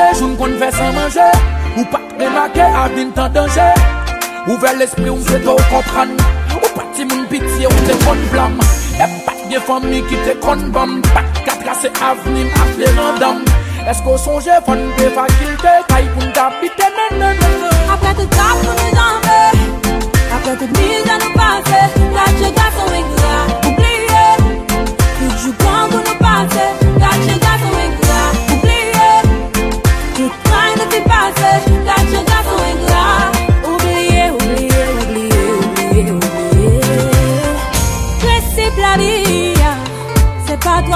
[0.03, 1.27] manje, joun kon fè san manje.
[1.77, 3.69] Ou pat remake, avin tan danje
[4.49, 6.11] Ouve l'esprit, ou se to kompran
[6.57, 8.59] Ou pati moun pitiye, ou te kon blam
[8.99, 11.01] E pat gen fami ki te kon bam.
[11.15, 13.45] Pat kat kase avnim, ak le randam
[13.89, 19.41] Esko sonje fon pe fakilte Kay pou n'kapite nananana Apre tout kap nou nou zanve
[20.37, 21.83] Apre tout mil jan nou pase
[22.13, 23.43] La che gason wik nou a
[23.73, 24.25] oubliye
[25.19, 26.82] Koujou kan pou nou pase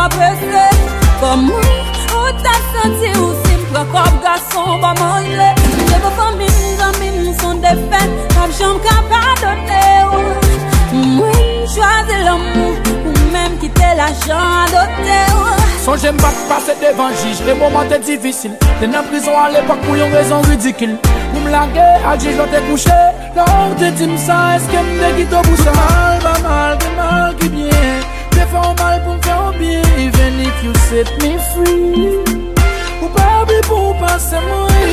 [0.08, 0.66] pressé,
[1.20, 5.54] comme moi, où t'as senti ou pas manger.
[5.88, 8.26] Je veux pas mes amis, sont des fêtes.
[8.58, 8.94] Jom ka
[10.06, 10.96] ou.
[10.96, 12.72] Mwen chwaze l'amou
[13.04, 15.56] Ou menm kite la jan ou.
[15.84, 19.96] Son jem bak pase devan jij Le te divisil Te nan prison al epak pou
[19.96, 20.96] yon rezon ridikil
[21.34, 22.98] Ou m al jij lote kouche
[23.34, 24.98] Lor te tim eske m
[25.28, 29.52] de bousa Mal ba mal, mal ki bien Se fè ou mal pou fè ou
[29.56, 32.18] bie Even if you set me free.
[33.00, 34.90] Ou pa oubli pou ou panse mwen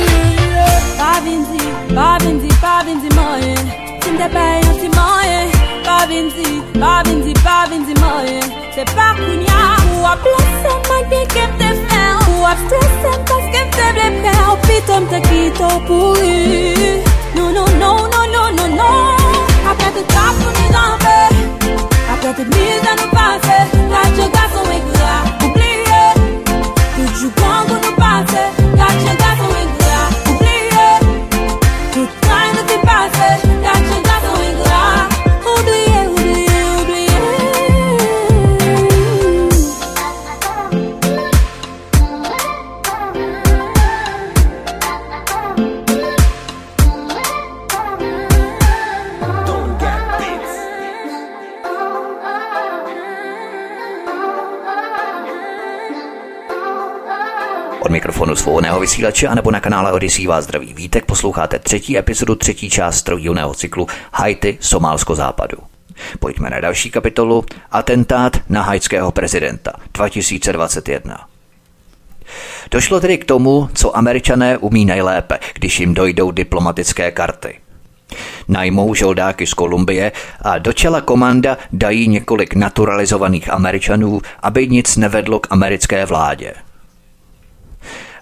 [0.96, 3.68] Pa vinzi, pa vinzi, pa vinzi mwen
[4.00, 5.52] Tim de pe yon ti mwen
[5.84, 9.60] Pa vinzi, pa vinzi, pa vinzi mwen Se pa kounya
[9.92, 12.02] Ou ap lese man gen kem te fè.
[12.30, 16.96] Ou ap stresse pas kem te ble pre Ou pitom te kito pou yu
[17.36, 21.63] Non, non, non, non, non, non Apre te tap pou ni gambe
[22.24, 23.56] Jante mil dan nou pase
[23.92, 25.23] La choga son ekra
[58.44, 61.04] svobodného vysílače anebo na kanále Odyssey vás zdraví vítek.
[61.04, 65.56] Posloucháte třetí epizodu, třetí část trojdílného cyklu Haiti, Somálsko západu.
[66.20, 67.44] Pojďme na další kapitolu.
[67.72, 71.26] Atentát na haitského prezidenta 2021.
[72.70, 77.58] Došlo tedy k tomu, co američané umí nejlépe, když jim dojdou diplomatické karty.
[78.48, 85.40] Najmou žoldáky z Kolumbie a do čela komanda dají několik naturalizovaných američanů, aby nic nevedlo
[85.40, 86.54] k americké vládě.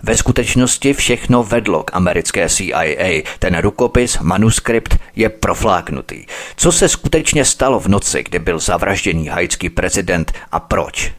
[0.03, 3.22] Ve skutečnosti všechno vedlo k americké CIA.
[3.38, 6.26] Ten rukopis, manuskript je profláknutý.
[6.57, 11.12] Co se skutečně stalo v noci, kdy byl zavražděný haitský prezident a proč?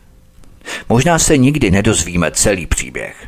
[0.89, 3.27] Možná se nikdy nedozvíme celý příběh.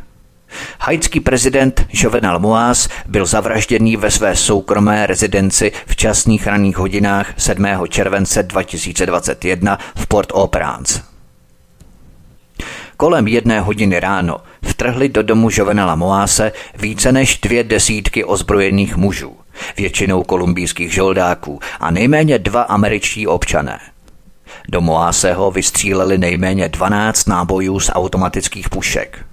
[0.80, 7.66] Haitský prezident Jovenel Moaz byl zavražděný ve své soukromé rezidenci v časných ranních hodinách 7.
[7.90, 11.02] července 2021 v Port-au-Prince.
[12.98, 14.38] Kolem jedné hodiny ráno
[14.76, 19.38] vtrhli do domu Jovenela Moáse více než dvě desítky ozbrojených mužů,
[19.78, 23.80] většinou kolumbijských žoldáků a nejméně dva američtí občané.
[24.70, 29.26] Do Moáseho vystříleli nejméně 12 nábojů z automatických pušek.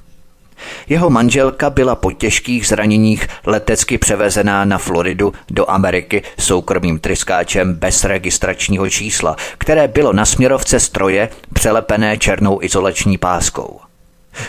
[0.88, 8.04] Jeho manželka byla po těžkých zraněních letecky převezená na Floridu do Ameriky soukromým tryskáčem bez
[8.04, 13.81] registračního čísla, které bylo na směrovce stroje přelepené černou izolační páskou.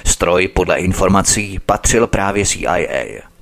[0.05, 3.33] Stroj podle informací patřil právě CIA.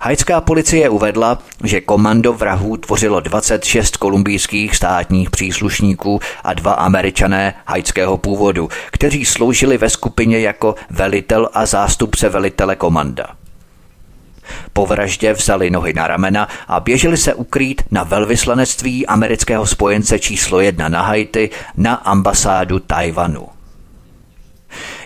[0.00, 8.18] Haitská policie uvedla, že komando vrahů tvořilo 26 kolumbijských státních příslušníků a dva američané haitského
[8.18, 13.26] původu, kteří sloužili ve skupině jako velitel a zástupce velitele komanda.
[14.72, 20.60] Po vraždě vzali nohy na ramena a běželi se ukrýt na velvyslanectví amerického spojence číslo
[20.60, 23.57] jedna na Haiti na ambasádu Tajvanu.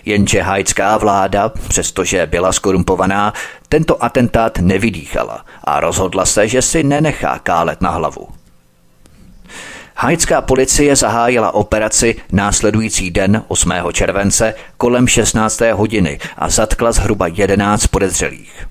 [0.05, 3.33] Jenže haitská vláda, přestože byla skorumpovaná,
[3.69, 8.27] tento atentát nevydýchala a rozhodla se, že si nenechá kálet na hlavu.
[9.95, 13.71] Haitská policie zahájila operaci následující den 8.
[13.93, 15.61] července kolem 16.
[15.73, 18.67] hodiny a zatkla zhruba 11 podezřelých.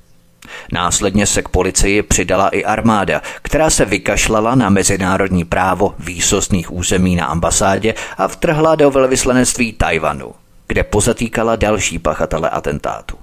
[0.73, 7.17] Následně se k policii přidala i armáda, která se vykašlala na mezinárodní právo výsostných území
[7.17, 10.33] na ambasádě a vtrhla do velvyslanectví Tajvanu
[10.73, 13.17] kde pozatýkala další pachatele atentátu.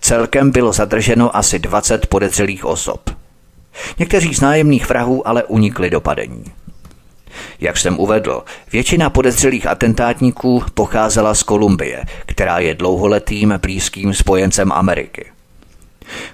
[0.00, 3.10] Celkem bylo zadrženo asi 20 podezřelých osob.
[3.98, 6.44] Někteří z nájemných vrahů ale unikli do padení.
[7.60, 15.31] Jak jsem uvedl, většina podezřelých atentátníků pocházela z Kolumbie, která je dlouholetým blízkým spojencem Ameriky.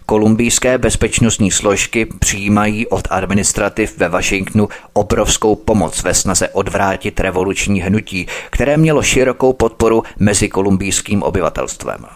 [0.07, 8.27] Kolumbijské bezpečnostní složky přijímají od administrativ ve Washingtonu obrovskou pomoc ve snaze odvrátit revoluční hnutí,
[8.51, 12.07] které mělo širokou podporu mezi kolumbijským obyvatelstvem.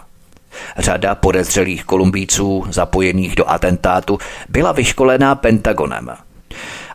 [0.77, 4.17] Řada podezřelých Kolumbíců zapojených do atentátu
[4.49, 6.09] byla vyškolená Pentagonem.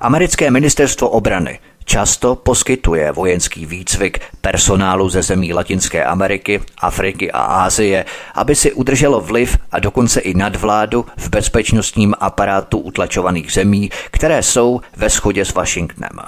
[0.00, 1.58] Americké ministerstvo obrany
[1.88, 9.20] často poskytuje vojenský výcvik personálu ze zemí Latinské Ameriky, Afriky a Ázie, aby si udrželo
[9.20, 15.54] vliv a dokonce i nadvládu v bezpečnostním aparátu utlačovaných zemí, které jsou ve shodě s
[15.54, 16.20] Washingtonem.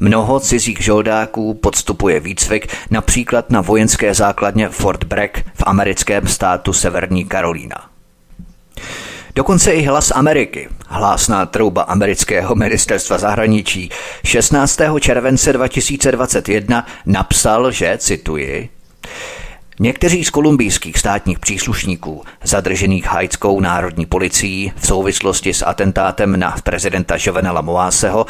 [0.00, 7.24] Mnoho cizích žoldáků podstupuje výcvik například na vojenské základně Fort Bragg v americkém státu Severní
[7.24, 7.95] Karolína.
[9.36, 13.90] Dokonce i hlas Ameriky, hlásná trouba amerického ministerstva zahraničí,
[14.24, 14.80] 16.
[15.00, 18.68] července 2021 napsal, že, cituji,
[19.80, 27.16] Někteří z kolumbijských státních příslušníků, zadržených haitskou národní policií v souvislosti s atentátem na prezidenta
[27.20, 28.26] Jovenela Moáseho,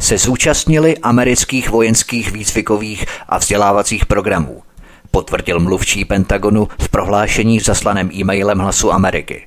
[0.00, 4.62] se zúčastnili amerických vojenských výcvikových a vzdělávacích programů,
[5.10, 9.46] potvrdil mluvčí Pentagonu v prohlášení zaslaném e-mailem Hlasu Ameriky.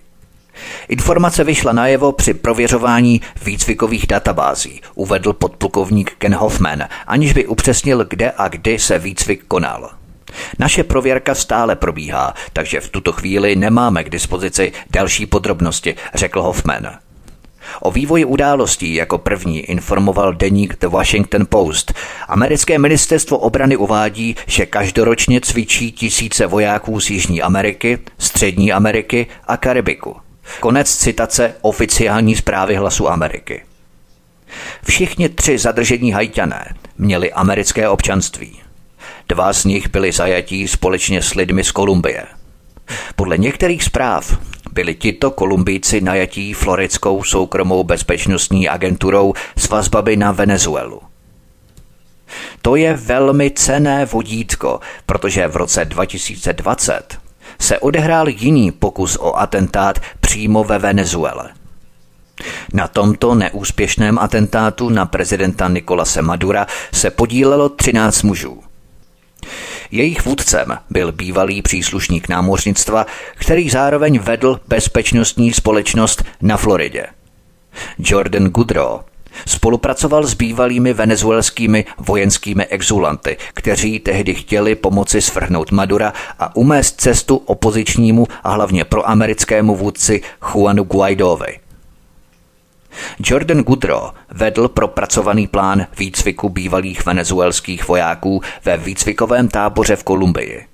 [0.88, 8.34] Informace vyšla najevo při prověřování výcvikových databází, uvedl podplukovník Ken Hoffman, aniž by upřesnil, kde
[8.38, 9.90] a kdy se výcvik konal.
[10.60, 16.90] Naše prověrka stále probíhá, takže v tuto chvíli nemáme k dispozici další podrobnosti, řekl Hoffman.
[17.80, 21.94] O vývoji událostí jako první informoval deník The Washington Post.
[22.28, 29.58] Americké ministerstvo obrany uvádí, že každoročně cvičí tisíce vojáků z Jižní Ameriky, Střední Ameriky a
[29.58, 30.16] Karibiku.
[30.60, 33.64] Konec citace oficiální zprávy hlasu Ameriky.
[34.84, 38.60] Všichni tři zadržení hajťané měli americké občanství.
[39.30, 42.26] Dva z nich byli zajatí společně s lidmi z Kolumbie.
[43.16, 44.38] Podle některých zpráv
[44.72, 51.02] byli tito Kolumbíci najatí floridskou soukromou bezpečnostní agenturou s vazbami na Venezuelu.
[52.62, 57.29] To je velmi cené vodítko, protože v roce 2020
[57.60, 61.50] se odehrál jiný pokus o atentát přímo ve Venezuele.
[62.74, 68.64] Na tomto neúspěšném atentátu na prezidenta Nikolase Madura se podílelo 13 mužů.
[69.92, 73.06] Jejich vůdcem byl bývalý příslušník námořnictva,
[73.36, 77.06] který zároveň vedl bezpečnostní společnost na Floridě.
[78.00, 79.02] Jordan Goodrow
[79.48, 87.36] Spolupracoval s bývalými venezuelskými vojenskými exulanty, kteří tehdy chtěli pomoci svrhnout Madura a umést cestu
[87.36, 90.22] opozičnímu a hlavně proamerickému vůdci
[90.54, 91.60] Juanu Guaidovi.
[93.20, 100.66] Jordan Goodrow vedl propracovaný plán výcviku bývalých venezuelských vojáků ve výcvikovém táboře v Kolumbii.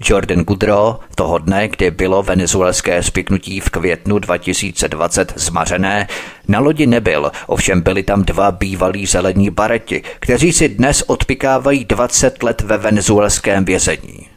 [0.00, 6.08] Jordan Goodrow toho dne, kdy bylo venezuelské spiknutí v květnu 2020 zmařené,
[6.48, 12.42] na lodi nebyl, ovšem byli tam dva bývalí zelení bareti, kteří si dnes odpikávají 20
[12.42, 14.28] let ve venezuelském vězení.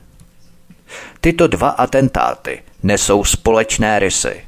[1.21, 4.41] Tyto dva atentáty nesou společné rysy.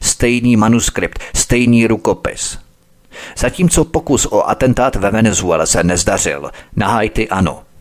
[0.00, 2.58] Stejný manuskript, stejný rukopis.
[3.36, 7.62] Zatímco pokus o atentát ve Venezuele se nezdařil, na Haiti ano–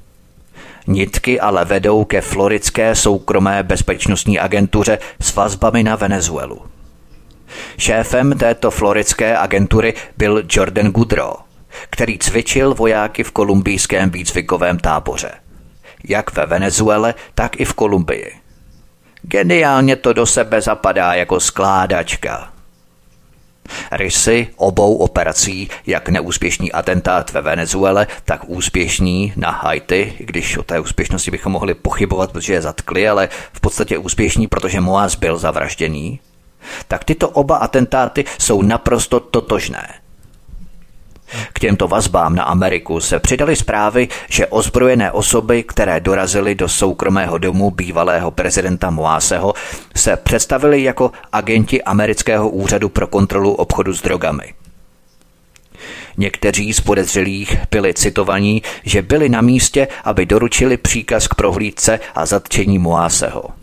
[0.87, 6.61] Nitky ale vedou ke floridské soukromé bezpečnostní agentuře s vazbami na Venezuelu.
[7.77, 11.33] Šéfem této floridské agentury byl Jordan Goodrow,
[11.89, 15.31] který cvičil vojáky v kolumbijském výcvikovém táboře.
[16.07, 18.31] Jak ve Venezuele, tak i v Kolumbii.
[19.21, 22.53] Geniálně to do sebe zapadá jako skládačka.
[23.91, 30.79] Rysy obou operací, jak neúspěšný atentát ve Venezuele, tak úspěšný na Haiti, když o té
[30.79, 36.19] úspěšnosti bychom mohli pochybovat, protože je zatkli, ale v podstatě úspěšný, protože Moaz byl zavražděný,
[36.87, 39.87] tak tyto oba atentáty jsou naprosto totožné.
[41.53, 47.37] K těmto vazbám na Ameriku se přidaly zprávy, že ozbrojené osoby, které dorazily do soukromého
[47.37, 49.53] domu bývalého prezidenta Moáseho,
[49.95, 54.53] se představili jako agenti amerického úřadu pro kontrolu obchodu s drogami.
[56.17, 62.25] Někteří z podezřelých byli citovaní, že byli na místě, aby doručili příkaz k prohlídce a
[62.25, 63.60] zatčení Moáseho.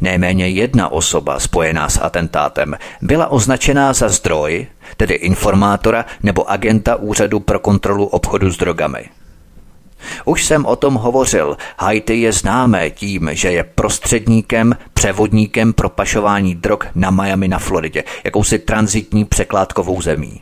[0.00, 4.66] Nejméně jedna osoba spojená s atentátem byla označená za zdroj,
[4.96, 9.04] tedy informátora nebo agenta Úřadu pro kontrolu obchodu s drogami.
[10.24, 11.56] Už jsem o tom hovořil.
[11.78, 18.04] Haiti je známé tím, že je prostředníkem, převodníkem pro pašování drog na Miami na Floridě,
[18.24, 20.40] jakousi transitní překládkovou zemí.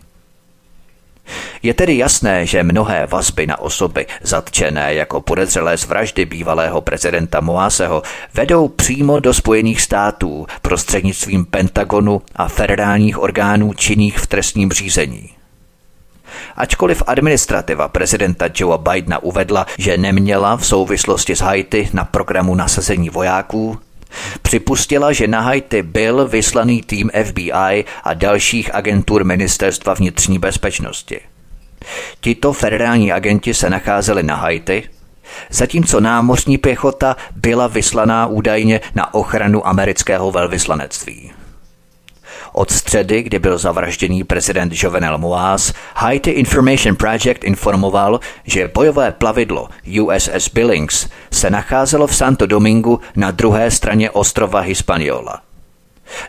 [1.63, 7.41] Je tedy jasné, že mnohé vazby na osoby zatčené jako podezřelé z vraždy bývalého prezidenta
[7.41, 8.03] Moaseho
[8.35, 15.31] vedou přímo do Spojených států prostřednictvím Pentagonu a federálních orgánů činných v trestním řízení.
[16.57, 23.11] Ačkoliv administrativa prezidenta Joea Bidena uvedla, že neměla v souvislosti s Haiti na programu nasazení
[23.11, 23.79] vojáků,
[24.43, 31.21] Připustila, že na Haiti byl vyslaný tým FBI a dalších agentur ministerstva vnitřní bezpečnosti.
[32.21, 34.89] Tito federální agenti se nacházeli na Haiti,
[35.51, 41.33] zatímco námořní pěchota byla vyslaná údajně na ochranu amerického velvyslanectví.
[42.53, 49.69] Od středy, kdy byl zavražděný prezident Jovenel Moaz, Haiti Information Project informoval, že bojové plavidlo
[50.03, 55.41] USS Billings se nacházelo v Santo Domingu na druhé straně ostrova Hispaniola.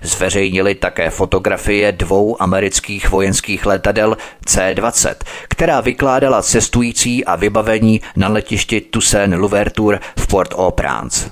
[0.01, 5.15] Zveřejnili také fotografie dvou amerických vojenských letadel C-20,
[5.49, 11.31] která vykládala cestující a vybavení na letišti Toussaint Louverture v Port-au-Prince.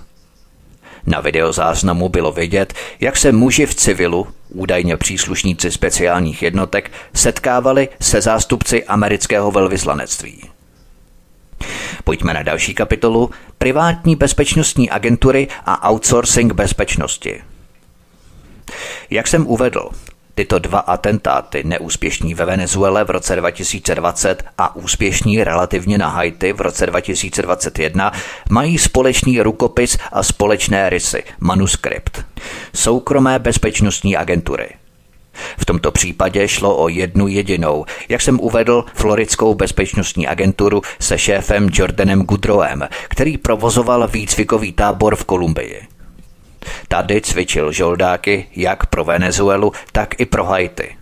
[1.06, 8.22] Na videozáznamu bylo vidět, jak se muži v civilu, údajně příslušníci speciálních jednotek, setkávali se
[8.22, 10.50] zástupci amerického velvyslanectví.
[12.04, 17.42] Pojďme na další kapitolu Privátní bezpečnostní agentury a outsourcing bezpečnosti.
[19.10, 19.90] Jak jsem uvedl,
[20.42, 26.62] Tyto dva atentáty, neúspěšní ve Venezuele v roce 2020 a úspěšní relativně na Haiti v
[26.62, 28.12] roce 2021,
[28.50, 32.26] mají společný rukopis a společné rysy, manuskript.
[32.74, 34.70] Soukromé bezpečnostní agentury.
[35.58, 41.70] V tomto případě šlo o jednu jedinou, jak jsem uvedl, floridskou bezpečnostní agenturu se šéfem
[41.74, 45.91] Jordanem Goodrowem, který provozoval výcvikový tábor v Kolumbii.
[46.88, 50.96] Tady cvičil žoldáky jak pro Venezuelu, tak i pro Haiti.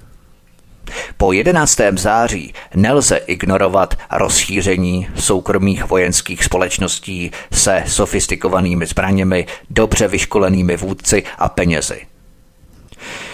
[1.17, 1.79] Po 11.
[1.95, 12.01] září nelze ignorovat rozšíření soukromých vojenských společností se sofistikovanými zbraněmi, dobře vyškolenými vůdci a penězi.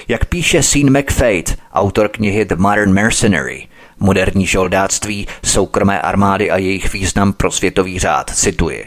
[0.07, 3.67] Jak píše Sean McFate, autor knihy The Modern Mercenary,
[3.99, 8.85] moderní žoldáctví, soukromé armády a jejich význam pro světový řád, cituji.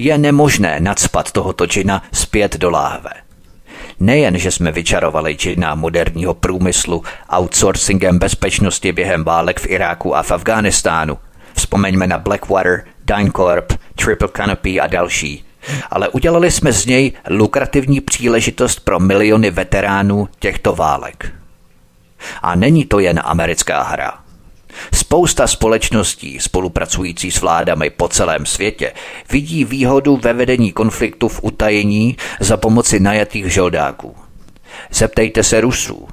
[0.00, 3.10] Je nemožné nadspat tohoto džina zpět do láhve.
[4.00, 7.04] Nejen, že jsme vyčarovali činná moderního průmyslu
[7.36, 11.18] outsourcingem bezpečnosti během válek v Iráku a v Afghánistánu.
[11.54, 15.44] Vzpomeňme na Blackwater, DynCorp, Triple Canopy a další.
[15.90, 21.32] Ale udělali jsme z něj lukrativní příležitost pro miliony veteránů těchto válek.
[22.42, 24.29] A není to jen americká hra.
[24.94, 28.92] Spousta společností spolupracující s vládami po celém světě
[29.30, 34.14] vidí výhodu ve vedení konfliktu v utajení za pomoci najatých žoldáků.
[34.90, 36.08] Zeptejte se Rusů.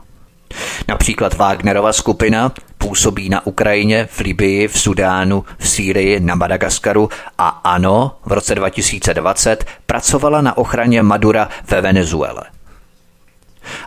[0.87, 7.47] Například Wagnerova skupina působí na Ukrajině, v Libii, v Sudánu, v Sýrii, na Madagaskaru a
[7.47, 12.41] ano, v roce 2020 pracovala na ochraně Madura ve Venezuele.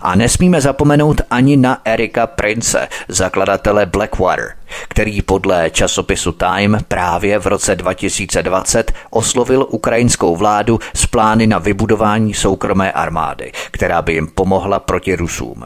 [0.02, 4.54] A nesmíme zapomenout ani na Erika Prince, zakladatele Blackwater,
[4.88, 12.34] který podle časopisu Time právě v roce 2020 oslovil ukrajinskou vládu s plány na vybudování
[12.34, 15.64] soukromé armády, která by jim pomohla proti Rusům.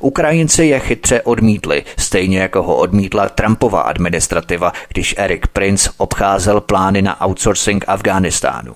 [0.00, 7.02] Ukrajinci je chytře odmítli, stejně jako ho odmítla Trumpova administrativa, když Eric Prince obcházel plány
[7.02, 8.74] na outsourcing Afghánistánu.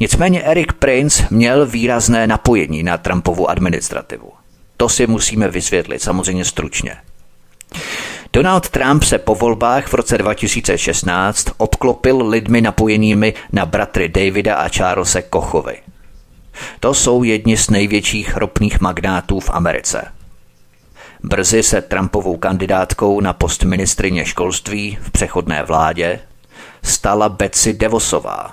[0.00, 4.32] Nicméně Eric Prince měl výrazné napojení na Trumpovu administrativu.
[4.76, 6.96] To si musíme vysvětlit, samozřejmě stručně.
[8.32, 14.68] Donald Trump se po volbách v roce 2016 obklopil lidmi napojenými na bratry Davida a
[14.68, 15.76] Charlesa Kochovi.
[16.80, 20.12] To jsou jedni z největších ropných magnátů v Americe.
[21.22, 26.20] Brzy se Trumpovou kandidátkou na post ministrině školství v přechodné vládě
[26.82, 28.52] stala Betsy Devosová,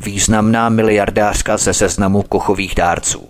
[0.00, 3.28] významná miliardářka ze seznamu kochových dárců.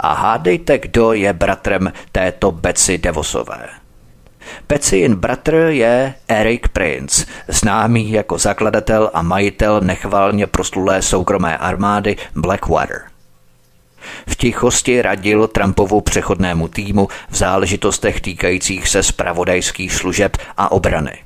[0.00, 3.68] A hádejte, kdo je bratrem této Betsy Devosové.
[4.68, 13.02] Betsyin bratr je Eric Prince, známý jako zakladatel a majitel nechvalně proslulé soukromé armády Blackwater.
[14.26, 21.18] V tichosti radil Trumpovu přechodnému týmu v záležitostech týkajících se spravodajských služeb a obrany.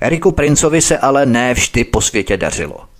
[0.00, 2.80] Eriku Princovi se ale ne vždy po světě dařilo–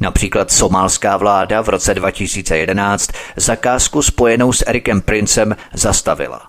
[0.00, 6.42] Například somálská vláda v roce 2011 zakázku spojenou s Erikem Princem zastavila.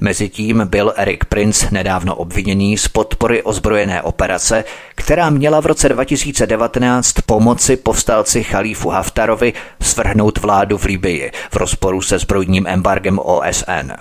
[0.00, 7.12] Mezitím byl Erik Prince nedávno obviněný z podpory ozbrojené operace, která měla v roce 2019
[7.26, 13.92] pomoci povstalci Chalífu Haftarovi svrhnout vládu v Libii v rozporu se zbrojním embargem OSN.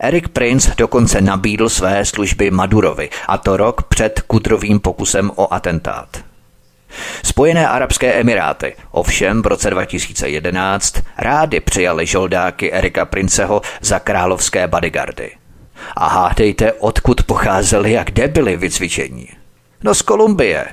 [0.00, 6.08] Erik Prince dokonce nabídl své služby Madurovi, a to rok před Kudrovým pokusem o atentát.
[7.24, 15.30] Spojené arabské emiráty ovšem v roce 2011 rády přijali žoldáky Erika Princeho za královské bodyguardy.
[15.96, 19.28] A hádejte, odkud pocházeli a kde byli vycvičení.
[19.82, 20.66] No z Kolumbie.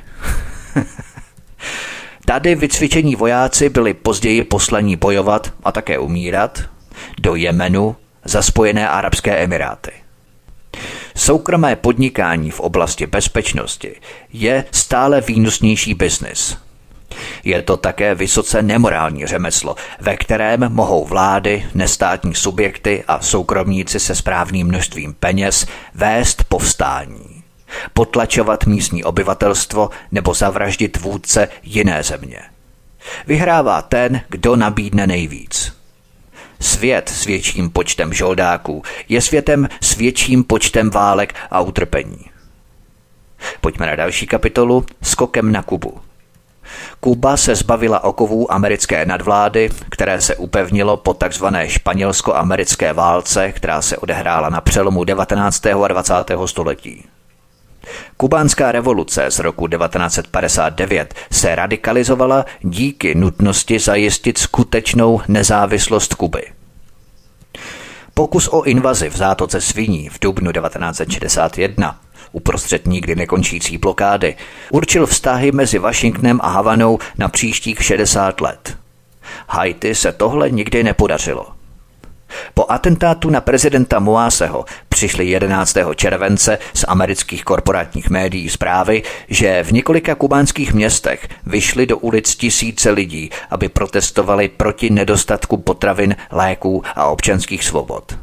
[2.26, 6.62] Tady vycvičení vojáci byli později poslaní bojovat a také umírat
[7.22, 7.96] do Jemenu
[8.26, 9.92] za Spojené arabské emiráty.
[11.16, 13.96] Soukromé podnikání v oblasti bezpečnosti
[14.34, 16.58] je stále výnosnější biznis.
[17.44, 24.16] Je to také vysoce nemorální řemeslo, ve kterém mohou vlády, nestátní subjekty a soukromníci se
[24.16, 27.44] správným množstvím peněz vést povstání,
[27.94, 32.40] potlačovat místní obyvatelstvo nebo zavraždit vůdce jiné země.
[33.28, 35.81] Vyhrává ten, kdo nabídne nejvíc.
[36.62, 42.26] Svět s větším počtem žoldáků je světem s větším počtem válek a utrpení.
[43.62, 46.02] Pojďme na další kapitolu Skokem na Kubu.
[47.00, 51.46] Kuba se zbavila okovů americké nadvlády, které se upevnilo po tzv.
[51.66, 55.66] španělsko-americké válce, která se odehrála na přelomu 19.
[55.66, 56.14] a 20.
[56.46, 57.06] století.
[58.18, 66.44] Kubánská revoluce z roku 1959 se radikalizovala díky nutnosti zajistit skutečnou nezávislost Kuby.
[68.14, 72.00] Pokus o invazi v zátoce Sviní v dubnu 1961
[72.32, 74.36] uprostřed nikdy nekončící blokády,
[74.72, 78.78] určil vztahy mezi Washingtonem a Havanou na příštích 60 let.
[79.48, 81.48] Haiti se tohle nikdy nepodařilo–
[82.54, 85.78] po atentátu na prezidenta Moáseho přišly 11.
[85.96, 92.92] července z amerických korporátních médií zprávy, že v několika kubánských městech vyšly do ulic tisíce
[92.92, 98.21] lidí, aby protestovali proti nedostatku potravin, léků a občanských svobod.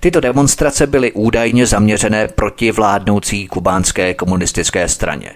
[0.00, 5.30] Tyto demonstrace byly údajně zaměřené proti vládnoucí kubánské komunistické straně.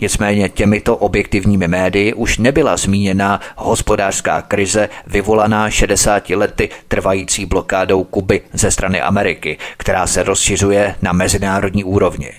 [0.00, 8.40] Nicméně těmito objektivními médii už nebyla zmíněna hospodářská krize vyvolaná 60 lety trvající blokádou Kuby
[8.52, 12.32] ze strany Ameriky, která se rozšiřuje na mezinárodní úrovni.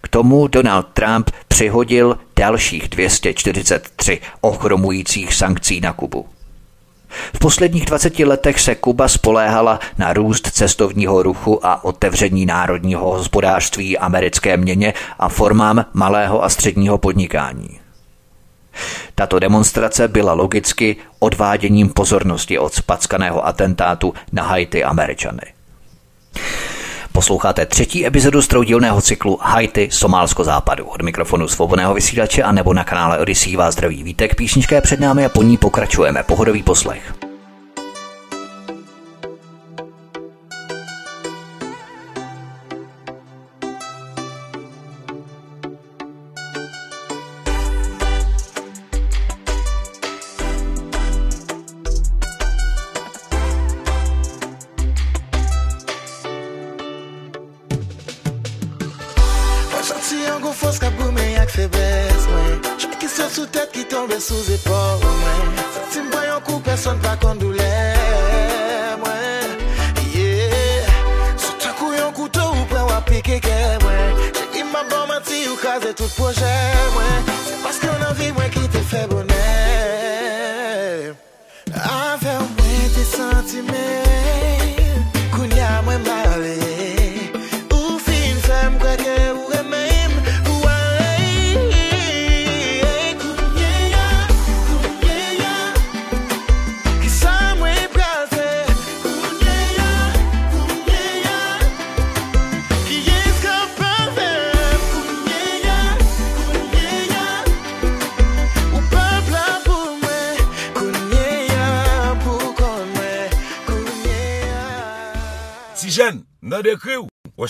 [0.00, 6.31] K tomu Donald Trump přihodil dalších 243 ochromujících sankcí na Kubu.
[7.34, 13.98] V posledních 20 letech se Kuba spoléhala na růst cestovního ruchu a otevření národního hospodářství
[13.98, 17.80] americké měně a formám malého a středního podnikání.
[19.14, 25.42] Tato demonstrace byla logicky odváděním pozornosti od spackaného atentátu na Haiti Američany.
[27.12, 30.84] Posloucháte třetí epizodu stroudílného cyklu Haiti Somálsko západu.
[30.84, 34.34] Od mikrofonu svobodného vysílače a nebo na kanále Odyssey vás zdraví vítek.
[34.34, 36.22] Písnička je před námi a po ní pokračujeme.
[36.22, 37.21] Pohodový poslech.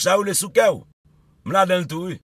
[0.03, 0.83] sa ou le souke ou.
[1.47, 2.19] Mla den tou e.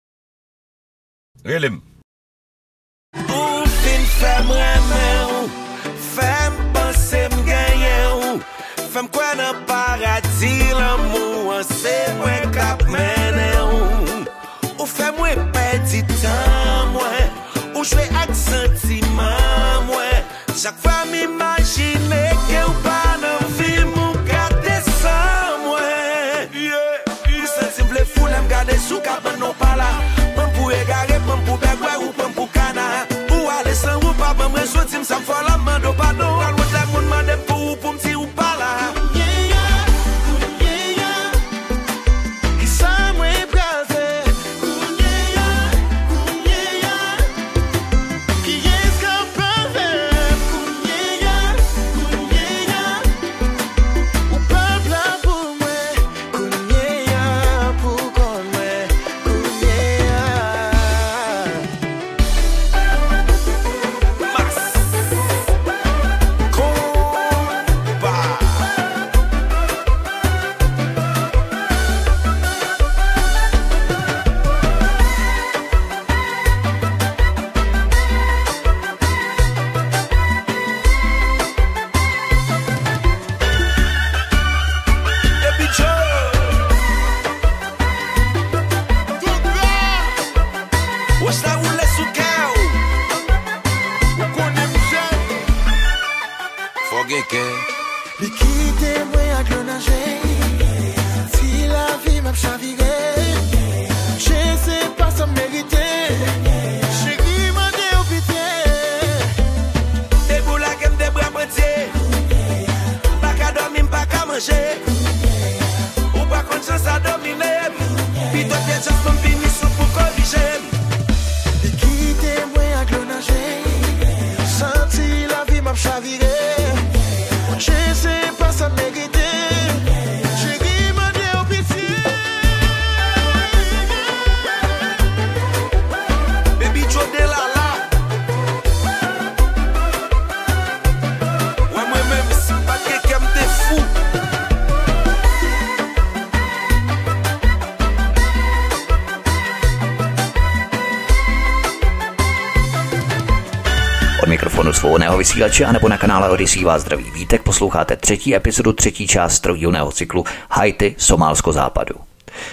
[155.29, 159.93] vysílače a nebo na kanále Odisí vás zdraví vítek posloucháte třetí epizodu, třetí část trojdílného
[159.93, 161.95] cyklu Haiti, Somálsko západu.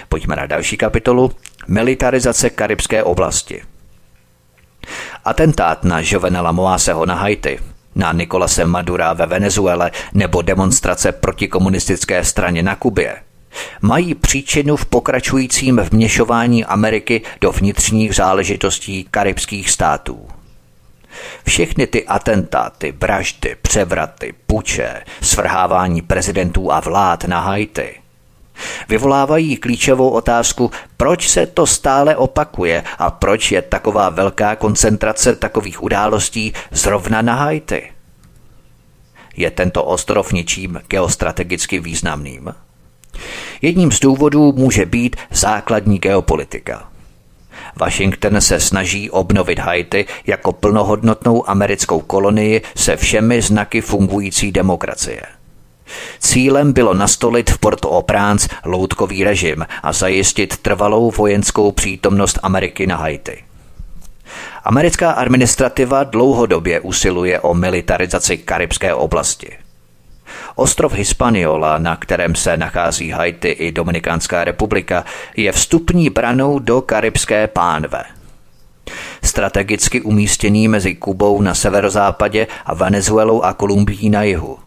[0.08, 1.32] Pojďme na další kapitolu
[1.68, 3.62] Militarizace karibské oblasti.
[5.24, 7.58] Atentát na Jovenela Moáseho na Haiti,
[7.94, 13.16] na Nikolase Madura ve Venezuele nebo demonstrace proti komunistické straně na Kubě
[13.82, 20.28] mají příčinu v pokračujícím vměšování Ameriky do vnitřních záležitostí karibských států.
[21.46, 27.94] Všechny ty atentáty, vraždy, převraty, puče, svrhávání prezidentů a vlád na Haiti
[28.88, 35.82] vyvolávají klíčovou otázku, proč se to stále opakuje a proč je taková velká koncentrace takových
[35.82, 37.92] událostí zrovna na Haiti.
[39.36, 42.54] Je tento ostrov něčím geostrategicky významným?
[43.62, 46.88] Jedním z důvodů může být základní geopolitika.
[47.76, 55.22] Washington se snaží obnovit Haiti jako plnohodnotnou americkou kolonii se všemi znaky fungující demokracie.
[56.18, 63.44] Cílem bylo nastolit v Port-au-Prince loutkový režim a zajistit trvalou vojenskou přítomnost Ameriky na Haiti.
[64.64, 69.58] Americká administrativa dlouhodobě usiluje o militarizaci karibské oblasti–
[70.54, 75.04] Ostrov Hispaniola, na kterém se nachází Haiti i Dominikánská republika,
[75.36, 78.04] je vstupní branou do karibské pánve.
[79.22, 84.58] Strategicky umístěný mezi Kubou na severozápadě a Venezuelou a Kolumbií na jihu.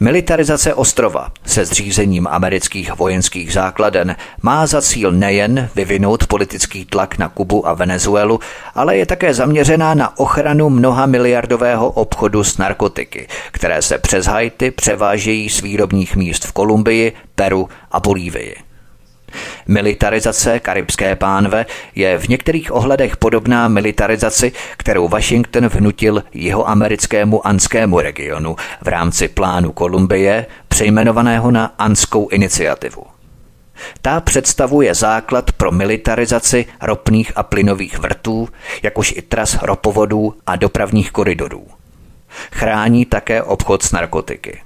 [0.00, 7.28] Militarizace ostrova se zřízením amerických vojenských základen má za cíl nejen vyvinout politický tlak na
[7.28, 8.40] Kubu a Venezuelu,
[8.74, 14.70] ale je také zaměřená na ochranu mnoha miliardového obchodu s narkotiky, které se přes Haiti
[14.70, 18.73] převážejí z výrobních míst v Kolumbii, Peru a Bolívii.
[19.66, 28.00] Militarizace karibské pánve je v některých ohledech podobná militarizaci, kterou Washington vnutil jeho americkému anskému
[28.00, 33.02] regionu v rámci plánu Kolumbie, přejmenovaného na Anskou iniciativu.
[34.02, 38.48] Ta představuje základ pro militarizaci ropných a plynových vrtů,
[38.82, 41.66] jakož i tras ropovodů a dopravních koridorů.
[42.52, 44.63] Chrání také obchod s narkotiky.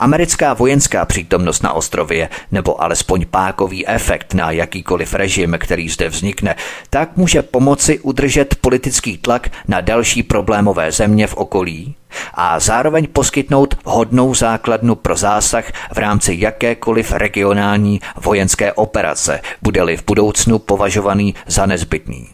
[0.00, 6.54] Americká vojenská přítomnost na ostrově, nebo alespoň pákový efekt na jakýkoliv režim, který zde vznikne,
[6.90, 11.94] tak může pomoci udržet politický tlak na další problémové země v okolí
[12.34, 20.04] a zároveň poskytnout hodnou základnu pro zásah v rámci jakékoliv regionální vojenské operace, bude-li v
[20.06, 22.28] budoucnu považovaný za nezbytný.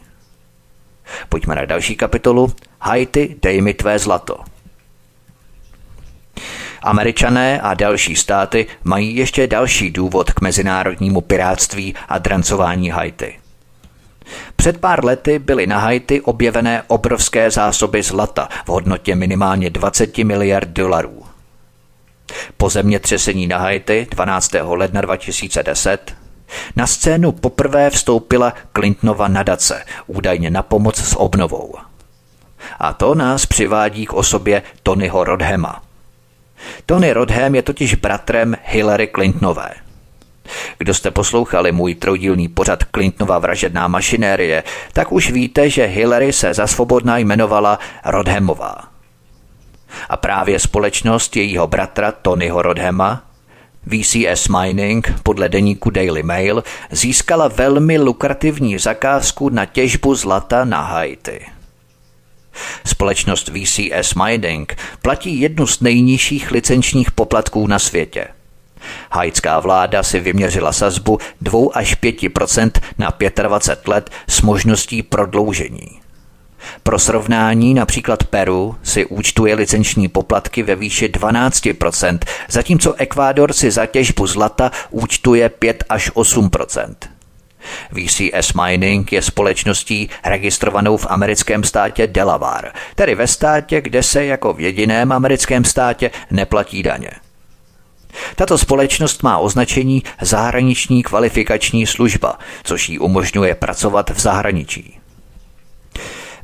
[1.29, 2.53] Pojďme na další kapitolu.
[2.81, 4.56] Haiti, dej mi tvé zlato.
[6.87, 13.39] Američané a další státy mají ještě další důvod k mezinárodnímu piráctví a drancování Haiti.
[14.57, 20.68] Před pár lety byly na Haiti objevené obrovské zásoby zlata v hodnotě minimálně 20 miliard
[20.68, 21.22] dolarů.
[22.57, 24.53] Po zemětřesení na Haiti 12.
[24.62, 26.14] ledna 2010
[26.76, 31.74] na scénu poprvé vstoupila Clintonova nadace, údajně na pomoc s obnovou.
[32.78, 35.82] A to nás přivádí k osobě Tonyho Rodhema,
[36.87, 39.71] Tony Rodham je totiž bratrem Hillary Clintonové.
[40.79, 46.55] Kdo jste poslouchali můj troudílný pořad Clintonova vražedná mašinérie, tak už víte, že Hillary se
[46.55, 48.75] za svobodná jmenovala Rodhamová.
[50.09, 53.23] A právě společnost jejího bratra Tonyho Rodhama,
[53.87, 61.56] VCS Mining podle deníku Daily Mail získala velmi lukrativní zakázku na těžbu zlata na Haiti.
[62.87, 68.27] Společnost VCS Mining platí jednu z nejnižších licenčních poplatků na světě.
[69.11, 76.01] Haitská vláda si vyměřila sazbu 2 až 5% na 25 let s možností prodloužení.
[76.83, 83.87] Pro srovnání například Peru si účtuje licenční poplatky ve výši 12%, zatímco Ekvádor si za
[83.87, 86.95] těžbu zlata účtuje 5 až 8%.
[87.93, 94.53] VCS Mining je společností registrovanou v americkém státě Delaware, tedy ve státě, kde se jako
[94.53, 97.11] v jediném americkém státě neplatí daně.
[98.37, 104.99] Tato společnost má označení zahraniční kvalifikační služba, což jí umožňuje pracovat v zahraničí.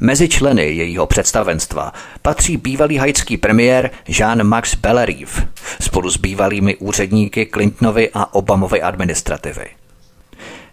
[0.00, 1.92] Mezi členy jejího představenstva
[2.22, 5.32] patří bývalý haitský premiér Jean-Max Bellerive
[5.80, 9.81] spolu s bývalými úředníky Clintonovy a Obamovy administrativy.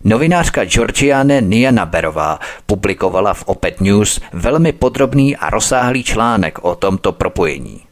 [0.03, 7.89] Novinářka Georgiane Nianaberová publikovala v Opet News velmi podrobný a rozsáhlý článek o tomto propojení.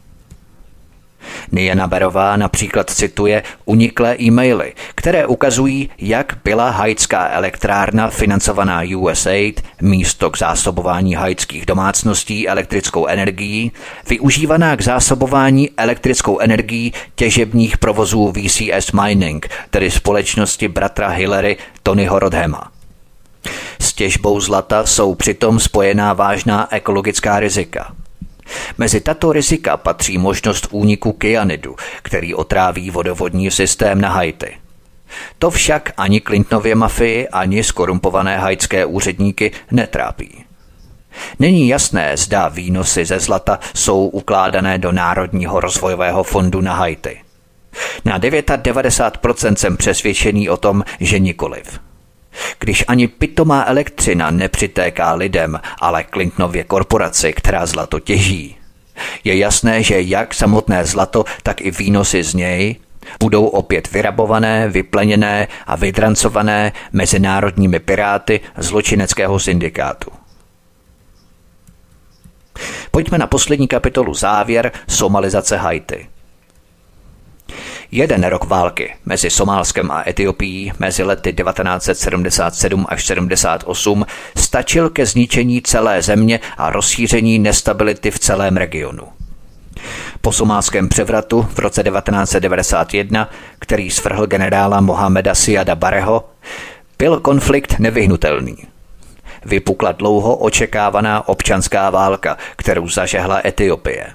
[1.51, 10.29] Niana Berová například cituje uniklé e-maily, které ukazují, jak byla haitská elektrárna financovaná USAID, místo
[10.29, 13.71] k zásobování haitských domácností elektrickou energií,
[14.09, 21.57] využívaná k zásobování elektrickou energií těžebních provozů VCS Mining, tedy společnosti bratra Hillary
[21.87, 22.71] Tonyho Rodhema.
[23.79, 27.91] S těžbou zlata jsou přitom spojená vážná ekologická rizika–
[28.77, 34.57] Mezi tato rizika patří možnost úniku kyanidu, který otráví vodovodní systém na Haiti.
[35.39, 40.43] To však ani Clintonově mafii, ani skorumpované haitské úředníky netrápí.
[41.39, 47.26] Není jasné, zda výnosy ze zlata jsou ukládané do Národního rozvojového fondu na Haiti.
[48.05, 51.79] Na 99% jsem přesvědčený o tom, že nikoliv.
[52.59, 58.57] Když ani pitomá elektřina nepřitéká lidem, ale Clintonově korporaci, která zlato těží,
[59.23, 62.75] je jasné, že jak samotné zlato, tak i výnosy z něj
[63.19, 70.11] budou opět vyrabované, vypleněné a vydrancované mezinárodními piráty zločineckého syndikátu.
[72.91, 76.07] Pojďme na poslední kapitolu závěr somalizace Haiti.
[77.91, 84.05] Jeden rok války mezi Somálskem a Etiopií mezi lety 1977 až 78
[84.37, 89.03] stačil ke zničení celé země a rozšíření nestability v celém regionu.
[90.21, 93.29] Po somálském převratu v roce 1991,
[93.59, 96.29] který svrhl generála Mohameda Siada Bareho,
[96.97, 98.57] byl konflikt nevyhnutelný.
[99.45, 104.07] Vypukla dlouho očekávaná občanská válka, kterou zažehla Etiopie.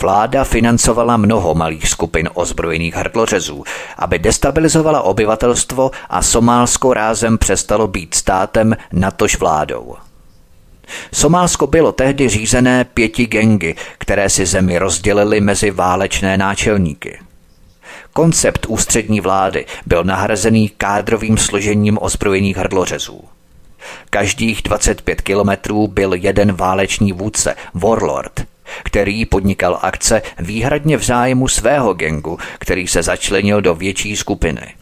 [0.00, 3.64] Vláda financovala mnoho malých skupin ozbrojených hrdlořezů,
[3.98, 9.94] aby destabilizovala obyvatelstvo a Somálsko rázem přestalo být státem, natož vládou.
[11.12, 17.18] Somálsko bylo tehdy řízené pěti gengy, které si zemi rozdělily mezi válečné náčelníky.
[18.12, 23.24] Koncept ústřední vlády byl nahrazený kádrovým složením ozbrojených hrdlořezů.
[24.10, 28.46] Každých 25 kilometrů byl jeden válečný vůdce, warlord,
[28.82, 34.74] který podnikal akce výhradně v zájmu svého gengu, který se začlenil do větší skupiny.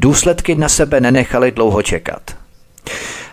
[0.00, 2.36] Důsledky na sebe nenechali dlouho čekat.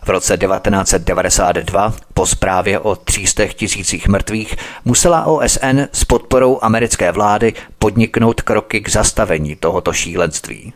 [0.03, 4.55] V roce 1992 po zprávě o 300 tisících mrtvých
[4.86, 10.74] musela OSN s podporou americké vlády podniknout kroky k zastavení tohoto šílenství.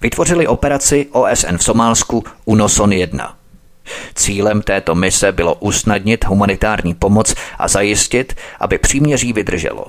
[0.00, 3.39] Vytvořili operaci OSN v Somálsku UNOSON 1.
[4.14, 9.86] Cílem této mise bylo usnadnit humanitární pomoc a zajistit, aby příměří vydrželo.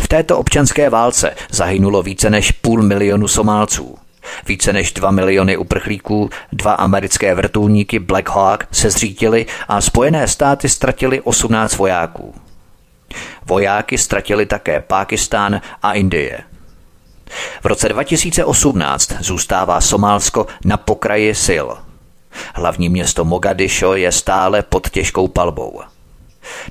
[0.00, 3.98] V této občanské válce zahynulo více než půl milionu Somálců.
[4.46, 10.68] Více než dva miliony uprchlíků, dva americké vrtulníky Black Hawk se zřítili a Spojené státy
[10.68, 12.34] ztratili 18 vojáků.
[13.46, 16.40] Vojáky ztratili také Pákistán a Indie.
[17.62, 21.66] V roce 2018 zůstává Somálsko na pokraji sil.
[22.54, 25.80] Hlavní město Mogadišo je stále pod těžkou palbou.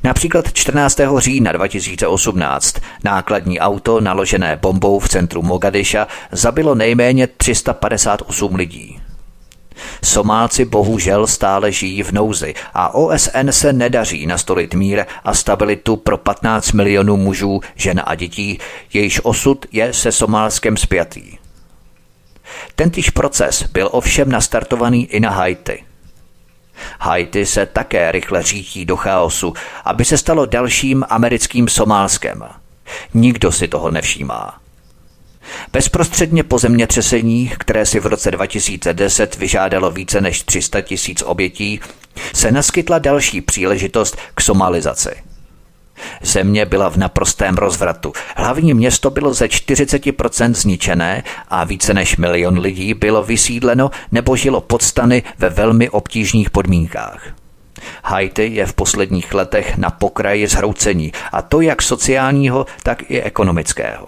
[0.03, 0.99] Například 14.
[1.17, 8.99] října 2018 nákladní auto naložené bombou v centru Mogadiša zabilo nejméně 358 lidí.
[10.03, 16.17] Somálci bohužel stále žijí v nouzi a OSN se nedaří nastolit mír a stabilitu pro
[16.17, 18.59] 15 milionů mužů, žen a dětí,
[18.93, 21.42] jejíž osud je se Somálskem spjatý.
[22.75, 25.83] Tentýž proces byl ovšem nastartovaný i na Haiti–
[26.99, 29.53] Haiti se také rychle řítí do chaosu,
[29.85, 32.43] aby se stalo dalším americkým Somálskem.
[33.13, 34.59] Nikdo si toho nevšímá.
[35.71, 41.79] Bezprostředně po zemětřesení, které si v roce 2010 vyžádalo více než 300 tisíc obětí,
[42.33, 45.32] se naskytla další příležitost k somalizaci.
[46.21, 48.13] Země byla v naprostém rozvratu.
[48.35, 54.61] Hlavní město bylo ze 40% zničené a více než milion lidí bylo vysídleno nebo žilo
[54.61, 57.33] pod stany ve velmi obtížných podmínkách.
[58.03, 64.07] Haiti je v posledních letech na pokraji zhroucení, a to jak sociálního, tak i ekonomického.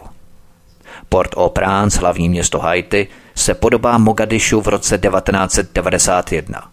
[1.09, 6.69] Port-au-Prince, hlavní město Haiti, se podobá Mogadišu v roce 1991.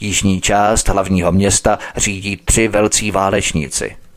[0.00, 3.96] Jižní část hlavního města řídí tři velcí válečníci–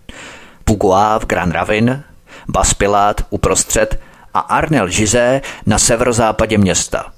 [0.71, 2.03] Pugua v Grand Ravin,
[2.47, 3.99] Baspilát uprostřed
[4.33, 7.13] a Arnel Žizé na severozápadě města.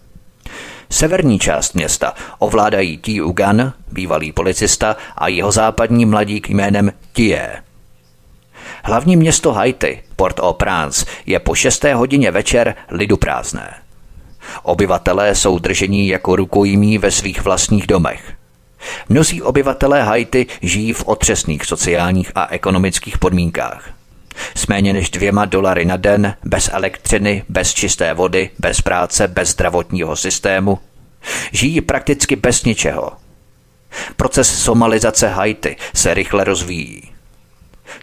[0.89, 7.64] Severní část města ovládají Ti Ugan, bývalý policista, a jeho západní mladík jménem Tie.
[8.84, 13.74] Hlavní město Haiti, Port-au-Prince, je po šesté hodině večer lidu prázdné.
[14.63, 18.34] Obyvatelé jsou držení jako rukojmí ve svých vlastních domech.
[19.10, 23.89] Mnozí obyvatelé Haiti žijí v otřesných sociálních a ekonomických podmínkách.
[24.55, 29.50] S méně než dvěma dolary na den, bez elektřiny, bez čisté vody, bez práce, bez
[29.50, 30.80] zdravotního systému.
[31.51, 33.12] Žijí prakticky bez ničeho.
[34.16, 37.14] Proces somalizace Haiti se rychle rozvíjí.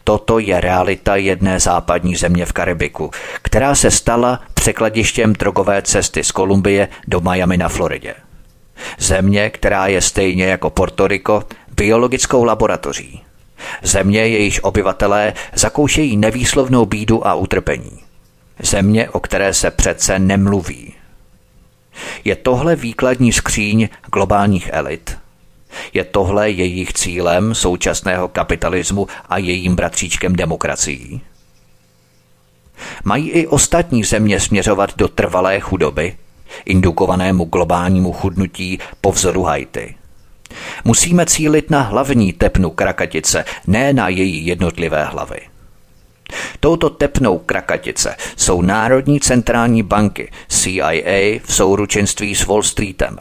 [0.05, 3.11] Toto je realita jedné západní země v Karibiku,
[3.43, 8.15] která se stala překladištěm drogové cesty z Kolumbie do Miami na Floridě.
[8.99, 11.43] Země, která je stejně jako Porto Rico
[11.77, 13.23] biologickou laboratoří.
[13.83, 17.99] Země, jejíž obyvatelé zakoušejí nevýslovnou bídu a utrpení.
[18.59, 20.95] Země, o které se přece nemluví.
[22.25, 25.19] Je tohle výkladní skříň globálních elit?
[25.93, 31.21] Je tohle jejich cílem současného kapitalismu a jejím bratříčkem demokracií?
[33.05, 36.17] Mají i ostatní země směřovat do trvalé chudoby,
[36.65, 39.95] indukovanému globálnímu chudnutí po vzoru Haiti?
[40.85, 45.41] Musíme cílit na hlavní tepnu krakatice, ne na její jednotlivé hlavy.
[46.61, 53.19] Touto tepnou krakatice jsou Národní centrální banky CIA v souručenství s Wall Streetem.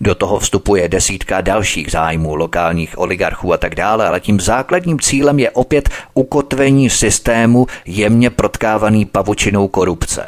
[0.00, 5.38] Do toho vstupuje desítka dalších zájmů lokálních oligarchů a tak dále, ale tím základním cílem
[5.38, 10.26] je opět ukotvení systému jemně protkávaný pavučinou korupce.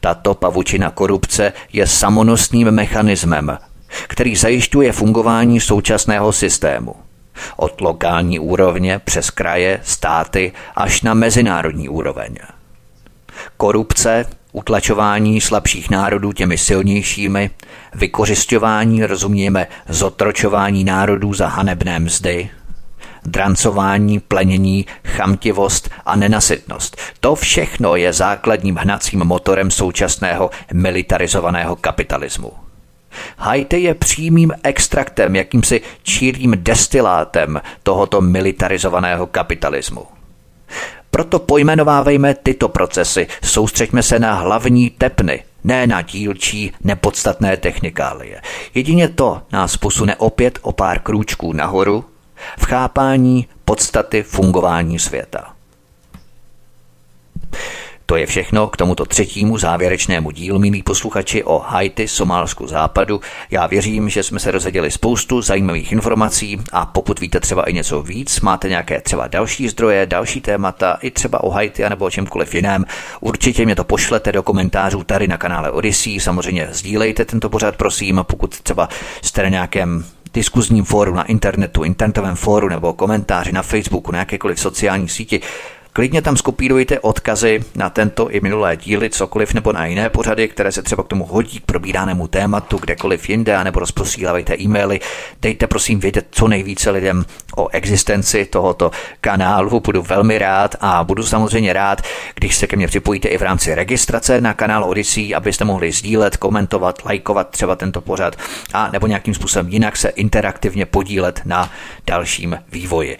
[0.00, 3.58] Tato pavučina korupce je samonostným mechanismem,
[4.08, 6.94] který zajišťuje fungování současného systému.
[7.56, 12.36] Od lokální úrovně přes kraje, státy až na mezinárodní úroveň.
[13.56, 17.50] Korupce, utlačování slabších národů těmi silnějšími,
[17.94, 22.50] vykořišťování, rozumějeme, zotročování národů za hanebné mzdy,
[23.30, 26.96] drancování, plenění, chamtivost a nenasytnost.
[27.20, 32.52] To všechno je základním hnacím motorem současného militarizovaného kapitalismu.
[33.38, 40.06] Haiti je přímým extraktem, jakýmsi čírým destilátem tohoto militarizovaného kapitalismu.
[41.10, 48.40] Proto pojmenovávejme tyto procesy, soustřeďme se na hlavní tepny, ne na dílčí nepodstatné technikálie.
[48.74, 52.04] Jedině to nás posune opět o pár krůčků nahoru
[52.58, 55.54] v chápání podstaty fungování světa.
[58.10, 63.20] To je všechno k tomuto třetímu závěrečnému dílu, milí posluchači, o Haiti, Somálsku západu.
[63.50, 68.02] Já věřím, že jsme se dozvěděli spoustu zajímavých informací a pokud víte třeba i něco
[68.02, 72.54] víc, máte nějaké třeba další zdroje, další témata, i třeba o Haiti nebo o čemkoliv
[72.54, 72.84] jiném,
[73.20, 76.20] určitě mě to pošlete do komentářů tady na kanále Odyssey.
[76.20, 78.88] Samozřejmě sdílejte tento pořad, prosím, pokud třeba
[79.22, 80.04] jste na nějakém
[80.38, 85.40] diskuzním fóru na internetu, internetovém fóru nebo komentáři na Facebooku, na jakékoliv sociální síti,
[85.98, 90.72] Klidně tam skopírujte odkazy na tento i minulé díly, cokoliv nebo na jiné pořady, které
[90.72, 95.00] se třeba k tomu hodí k probíranému tématu, kdekoliv jinde, nebo rozposílávejte e-maily.
[95.42, 97.24] Dejte prosím vědět co nejvíce lidem
[97.56, 99.80] o existenci tohoto kanálu.
[99.80, 102.02] Budu velmi rád a budu samozřejmě rád,
[102.34, 106.36] když se ke mně připojíte i v rámci registrace na kanál Odyssey, abyste mohli sdílet,
[106.36, 108.36] komentovat, lajkovat třeba tento pořad
[108.72, 111.70] a nebo nějakým způsobem jinak se interaktivně podílet na
[112.06, 113.18] dalším vývoji.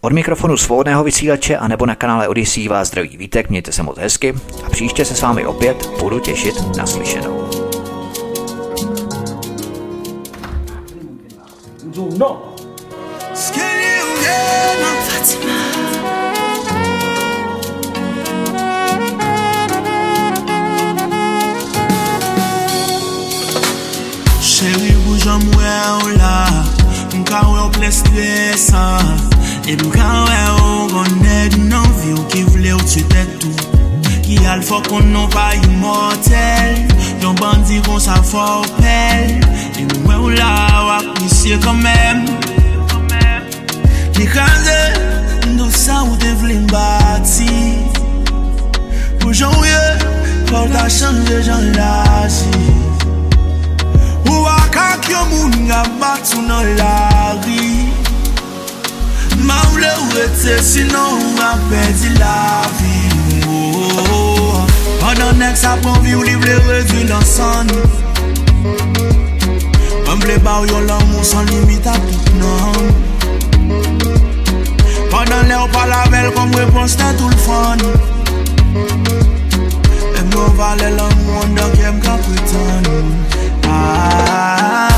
[0.00, 3.98] Od mikrofonu svobodného vysílače a nebo na kanále Odyssey vás zdraví Vítek, mějte se moc
[3.98, 4.34] hezky
[4.66, 7.50] a příště se s vámi opět budu těšit na slyšenou.
[12.18, 12.54] No.
[24.58, 26.64] Chérie, bouge en moi, là,
[27.14, 29.37] Mka we ou ple stresan
[29.68, 33.52] E mka we ou gande di nan vi ou ki vle ou tue tetou
[34.24, 36.78] Ki al fò kon nou pa imotel
[37.20, 39.44] Yon bandi kon sa fò ou pel.
[39.76, 40.54] E mwen ou la
[40.86, 42.24] wak misye kanmem
[44.16, 44.80] Ki kaze
[45.52, 47.52] nou sa ou te vle mbati.
[49.20, 49.84] Pou jan ouye,
[50.48, 52.64] pou ta chanje jan lasi
[54.30, 57.67] Ou wak ak yo moun nga batou nan lari
[59.44, 62.96] Ma ou le ou ete, sinon ou an pedi la vi.
[63.46, 64.38] Oh, ou
[65.08, 67.70] Padan ek sa pon vi ou li vle redu lansan
[70.04, 72.76] Mwen vle ba ou yon l'amou san limita tout nan
[75.08, 77.80] Padan le ou palavel kon repons nan tout l'fan
[80.12, 82.84] E mwen vale l'amou an dan kem ka pwetan
[83.64, 84.97] Ah